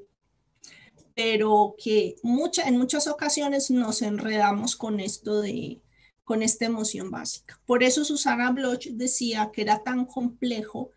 pero 1.14 1.74
que 1.82 2.14
mucha, 2.22 2.68
en 2.68 2.78
muchas 2.78 3.08
ocasiones 3.08 3.70
nos 3.70 4.02
enredamos 4.02 4.76
con 4.76 5.00
esto 5.00 5.40
de, 5.40 5.80
con 6.28 6.42
esta 6.42 6.66
emoción 6.66 7.10
básica. 7.10 7.58
Por 7.64 7.82
eso 7.82 8.04
Susana 8.04 8.50
Bloch 8.50 8.88
decía 8.88 9.50
que 9.50 9.62
era 9.62 9.82
tan 9.82 10.04
complejo 10.04 10.90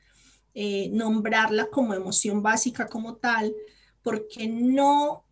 eh, 0.53 0.89
nombrarla 0.91 1.69
como 1.69 1.93
emoción 1.93 2.43
básica 2.43 2.87
como 2.87 3.15
tal, 3.15 3.55
porque 4.03 4.49
no 4.49 5.23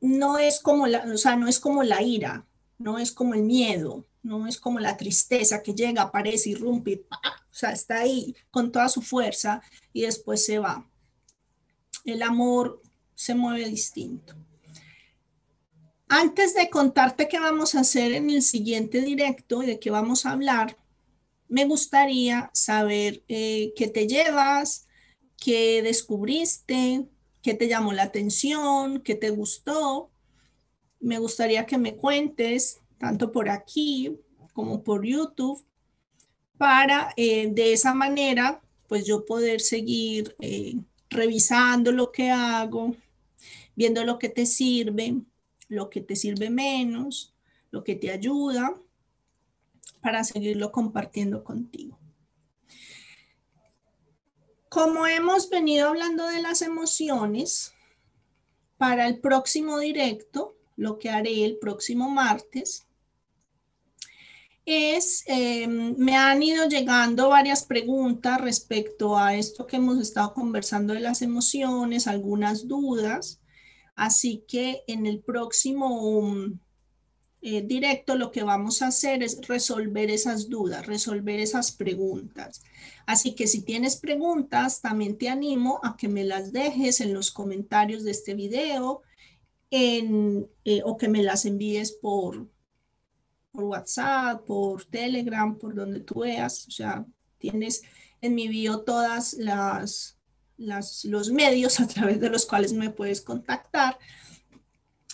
no 0.00 0.38
es 0.38 0.60
como 0.60 0.86
la, 0.86 1.04
o 1.12 1.18
sea, 1.18 1.34
no 1.34 1.48
es 1.48 1.58
como 1.58 1.82
la 1.82 2.00
ira, 2.00 2.46
no 2.78 3.00
es 3.00 3.10
como 3.10 3.34
el 3.34 3.42
miedo, 3.42 4.06
no 4.22 4.46
es 4.46 4.60
como 4.60 4.78
la 4.78 4.96
tristeza 4.96 5.64
que 5.64 5.74
llega, 5.74 6.02
aparece, 6.02 6.50
irrumpe, 6.50 7.04
o 7.10 7.52
sea, 7.52 7.72
está 7.72 7.98
ahí 7.98 8.36
con 8.52 8.70
toda 8.70 8.88
su 8.88 9.02
fuerza 9.02 9.60
y 9.92 10.02
después 10.02 10.46
se 10.46 10.60
va. 10.60 10.88
El 12.04 12.22
amor 12.22 12.80
se 13.16 13.34
mueve 13.34 13.68
distinto. 13.68 14.36
Antes 16.12 16.56
de 16.56 16.70
contarte 16.70 17.28
qué 17.28 17.38
vamos 17.38 17.76
a 17.76 17.82
hacer 17.82 18.10
en 18.14 18.30
el 18.30 18.42
siguiente 18.42 19.00
directo 19.00 19.62
y 19.62 19.66
de 19.66 19.78
qué 19.78 19.92
vamos 19.92 20.26
a 20.26 20.32
hablar, 20.32 20.76
me 21.46 21.66
gustaría 21.66 22.50
saber 22.52 23.22
eh, 23.28 23.72
qué 23.76 23.86
te 23.86 24.08
llevas, 24.08 24.88
qué 25.36 25.82
descubriste, 25.84 27.06
qué 27.42 27.54
te 27.54 27.68
llamó 27.68 27.92
la 27.92 28.02
atención, 28.02 29.02
qué 29.02 29.14
te 29.14 29.30
gustó. 29.30 30.10
Me 30.98 31.20
gustaría 31.20 31.64
que 31.64 31.78
me 31.78 31.94
cuentes, 31.94 32.80
tanto 32.98 33.30
por 33.30 33.48
aquí 33.48 34.18
como 34.52 34.82
por 34.82 35.06
YouTube, 35.06 35.64
para 36.58 37.14
eh, 37.16 37.52
de 37.52 37.72
esa 37.72 37.94
manera, 37.94 38.60
pues 38.88 39.06
yo 39.06 39.24
poder 39.24 39.60
seguir 39.60 40.34
eh, 40.40 40.74
revisando 41.08 41.92
lo 41.92 42.10
que 42.10 42.30
hago, 42.30 42.96
viendo 43.76 44.04
lo 44.04 44.18
que 44.18 44.28
te 44.28 44.44
sirve, 44.44 45.14
lo 45.70 45.88
que 45.88 46.02
te 46.02 46.16
sirve 46.16 46.50
menos, 46.50 47.34
lo 47.70 47.82
que 47.82 47.94
te 47.94 48.10
ayuda, 48.10 48.76
para 50.02 50.24
seguirlo 50.24 50.72
compartiendo 50.72 51.42
contigo. 51.42 51.98
Como 54.68 55.06
hemos 55.06 55.48
venido 55.48 55.88
hablando 55.88 56.26
de 56.26 56.42
las 56.42 56.60
emociones, 56.60 57.72
para 58.76 59.06
el 59.06 59.20
próximo 59.20 59.78
directo, 59.78 60.56
lo 60.76 60.98
que 60.98 61.10
haré 61.10 61.44
el 61.44 61.58
próximo 61.58 62.08
martes, 62.10 62.86
es, 64.64 65.22
em, 65.26 65.94
me 65.96 66.16
han 66.16 66.42
ido 66.42 66.66
llegando 66.68 67.28
varias 67.28 67.64
preguntas 67.64 68.40
respecto 68.40 69.18
a 69.18 69.34
esto 69.34 69.66
que 69.66 69.76
hemos 69.76 69.98
estado 69.98 70.32
conversando 70.32 70.94
de 70.94 71.00
las 71.00 71.22
emociones, 71.22 72.06
algunas 72.06 72.68
dudas. 72.68 73.39
Así 73.96 74.44
que 74.48 74.82
en 74.86 75.06
el 75.06 75.20
próximo 75.20 76.34
eh, 77.42 77.62
directo 77.62 78.16
lo 78.16 78.30
que 78.30 78.42
vamos 78.42 78.82
a 78.82 78.88
hacer 78.88 79.22
es 79.22 79.40
resolver 79.48 80.10
esas 80.10 80.50
dudas, 80.50 80.86
resolver 80.86 81.40
esas 81.40 81.72
preguntas. 81.72 82.62
Así 83.06 83.34
que 83.34 83.46
si 83.46 83.62
tienes 83.62 83.96
preguntas, 83.96 84.82
también 84.82 85.16
te 85.16 85.30
animo 85.30 85.80
a 85.82 85.96
que 85.96 86.08
me 86.08 86.24
las 86.24 86.52
dejes 86.52 87.00
en 87.00 87.14
los 87.14 87.30
comentarios 87.30 88.04
de 88.04 88.10
este 88.10 88.34
video 88.34 89.02
en, 89.70 90.46
eh, 90.64 90.82
o 90.84 90.98
que 90.98 91.08
me 91.08 91.22
las 91.22 91.46
envíes 91.46 91.92
por, 91.92 92.46
por 93.52 93.64
WhatsApp, 93.64 94.44
por 94.44 94.84
Telegram, 94.84 95.56
por 95.56 95.74
donde 95.74 96.00
tú 96.00 96.20
veas. 96.20 96.68
O 96.68 96.70
sea, 96.70 97.06
tienes 97.38 97.82
en 98.20 98.34
mi 98.34 98.48
bio 98.48 98.80
todas 98.80 99.32
las, 99.34 100.19
los 100.60 101.30
medios 101.30 101.80
a 101.80 101.86
través 101.86 102.20
de 102.20 102.30
los 102.30 102.46
cuales 102.46 102.72
me 102.72 102.90
puedes 102.90 103.20
contactar. 103.20 103.98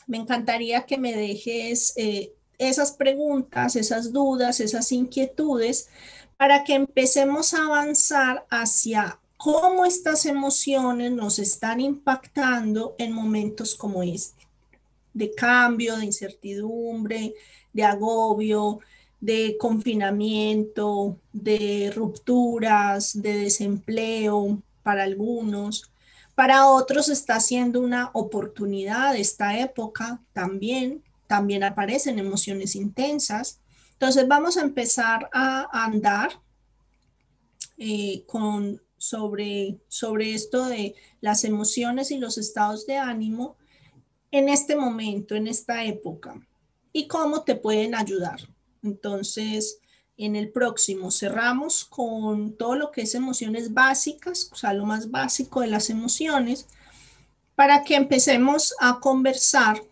Me 0.07 0.19
encantaría 0.19 0.87
que 0.87 0.99
me 0.99 1.15
dejes 1.15 1.93
eh, 1.97 2.33
esas 2.59 2.93
preguntas, 2.93 3.77
esas 3.77 4.13
dudas, 4.13 4.61
esas 4.61 4.91
inquietudes, 4.93 5.89
para 6.37 6.65
que 6.65 6.75
empecemos 6.75 7.55
a 7.55 7.67
avanzar 7.67 8.47
hacia 8.51 9.19
cómo 9.37 9.85
estas 9.85 10.27
emociones 10.27 11.13
nos 11.13 11.39
están 11.39 11.81
impactando 11.81 12.95
en 12.99 13.13
momentos 13.13 13.75
como 13.75 14.03
este, 14.03 14.47
de 15.13 15.35
cambio, 15.35 15.97
de 15.97 16.07
incertidumbre, 16.07 17.35
de 17.73 17.85
agobio, 17.85 18.81
de 19.21 19.57
confinamiento, 19.59 21.19
de 21.33 21.93
rupturas, 21.95 23.21
de 23.21 23.39
desempleo 23.39 24.63
para 24.87 25.03
algunos. 25.03 25.91
Para 26.37 26.69
otros 26.69 27.09
está 27.09 27.41
siendo 27.41 27.81
una 27.81 28.11
oportunidad 28.13 29.17
esta 29.17 29.59
época 29.59 30.23
también. 30.33 31.03
También 31.27 31.65
aparecen 31.65 32.21
emociones 32.21 32.77
intensas. 32.77 33.59
Entonces 33.95 34.29
vamos 34.29 34.57
a 34.57 34.61
empezar 34.63 35.29
a 35.33 35.85
andar 35.85 36.41
eh, 37.79 38.23
con, 38.29 38.81
sobre, 38.97 39.81
sobre 39.89 40.35
esto 40.35 40.67
de 40.67 40.95
las 41.21 41.43
emociones 41.43 42.13
y 42.13 42.19
los 42.19 42.39
estados 42.39 42.87
de 42.87 42.97
ánimo 42.97 43.57
en 44.31 44.49
este 44.49 44.77
momento, 44.77 45.35
en 45.35 45.49
esta 45.49 45.85
época, 45.85 46.41
y 46.93 47.09
cómo 47.09 47.43
te 47.43 47.57
pueden 47.57 47.97
ayudar. 47.97 48.39
Entonces, 48.85 49.81
en 50.17 50.37
el 50.37 50.51
próximo 50.51 51.11
cerramos 51.11 51.85
con 51.85 52.53
todo 52.57 52.77
lo 52.77 52.91
que 52.91 53.03
es 53.03 53.15
emociones 53.15 53.75
básicas, 53.75 54.49
o 54.53 54.57
sea, 54.57 54.73
lo 54.73 54.87
más 54.87 55.11
básico 55.11 55.61
de 55.61 55.67
las 55.67 55.91
emociones, 55.91 56.67
para 57.55 57.85
que 57.85 57.97
empecemos 57.97 58.75
a 58.81 59.01
conversar 59.01 59.83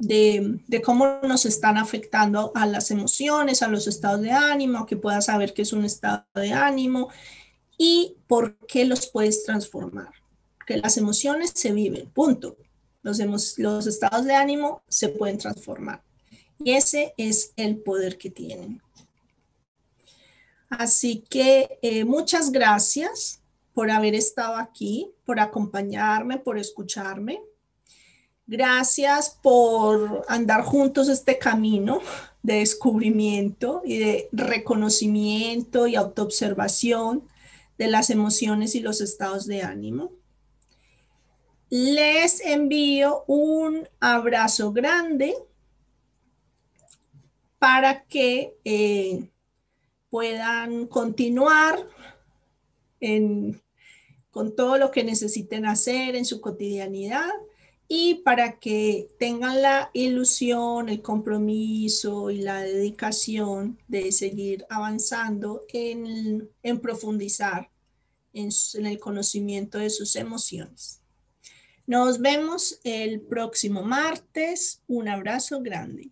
de, 0.00 0.60
cómo 0.84 1.20
nos 1.22 1.44
están 1.44 1.76
afectando 1.76 2.52
a 2.54 2.66
las 2.66 2.90
emociones, 2.90 3.62
a 3.62 3.68
los 3.68 3.86
estados 3.86 4.22
de 4.22 4.32
ánimo, 4.32 4.86
que 4.86 4.96
puedas 4.96 5.26
saber 5.26 5.52
qué 5.52 5.62
es 5.62 5.72
un 5.72 5.84
estado 5.84 6.24
de 6.34 6.52
ánimo 6.52 7.08
y 7.76 8.16
por 8.26 8.56
qué 8.66 8.84
los 8.86 9.06
puedes 9.06 9.44
transformar. 9.44 10.10
Que 10.66 10.78
las 10.78 10.96
emociones 10.96 11.52
se 11.54 11.72
viven, 11.72 12.10
punto. 12.10 12.56
Los, 13.02 13.18
los 13.58 13.86
estados 13.86 14.24
de 14.24 14.34
ánimo 14.34 14.82
se 14.88 15.08
pueden 15.08 15.38
transformar. 15.38 16.02
Y 16.62 16.72
ese 16.72 17.14
es 17.16 17.52
el 17.56 17.78
poder 17.78 18.18
que 18.18 18.30
tienen. 18.30 18.82
Así 20.68 21.24
que 21.28 21.78
eh, 21.82 22.04
muchas 22.04 22.52
gracias 22.52 23.40
por 23.74 23.90
haber 23.90 24.14
estado 24.14 24.56
aquí, 24.56 25.10
por 25.24 25.40
acompañarme, 25.40 26.38
por 26.38 26.58
escucharme. 26.58 27.40
Gracias 28.46 29.38
por 29.42 30.24
andar 30.28 30.62
juntos 30.62 31.08
este 31.08 31.38
camino 31.38 32.00
de 32.42 32.54
descubrimiento 32.54 33.82
y 33.84 33.98
de 33.98 34.28
reconocimiento 34.32 35.86
y 35.86 35.96
autoobservación 35.96 37.26
de 37.78 37.88
las 37.88 38.10
emociones 38.10 38.74
y 38.74 38.80
los 38.80 39.00
estados 39.00 39.46
de 39.46 39.62
ánimo. 39.62 40.12
Les 41.70 42.40
envío 42.44 43.24
un 43.26 43.88
abrazo 44.00 44.72
grande 44.72 45.34
para 47.60 48.04
que 48.04 48.56
eh, 48.64 49.28
puedan 50.08 50.86
continuar 50.86 51.86
con 54.30 54.56
todo 54.56 54.78
lo 54.78 54.90
que 54.90 55.04
necesiten 55.04 55.66
hacer 55.66 56.16
en 56.16 56.24
su 56.24 56.40
cotidianidad 56.40 57.30
y 57.86 58.16
para 58.22 58.58
que 58.58 59.08
tengan 59.18 59.60
la 59.60 59.90
ilusión, 59.92 60.88
el 60.88 61.02
compromiso 61.02 62.30
y 62.30 62.40
la 62.40 62.62
dedicación 62.62 63.78
de 63.88 64.10
seguir 64.10 64.64
avanzando 64.70 65.64
en, 65.72 66.48
profundizar 66.80 67.70
en 68.32 68.50
el 68.86 68.98
conocimiento 68.98 69.76
de 69.78 69.90
sus 69.90 70.16
emociones. 70.16 71.02
Nos 71.86 72.20
vemos 72.20 72.80
el 72.84 73.20
próximo 73.20 73.82
martes. 73.82 74.80
Un 74.86 75.08
abrazo 75.08 75.60
grande. 75.60 76.10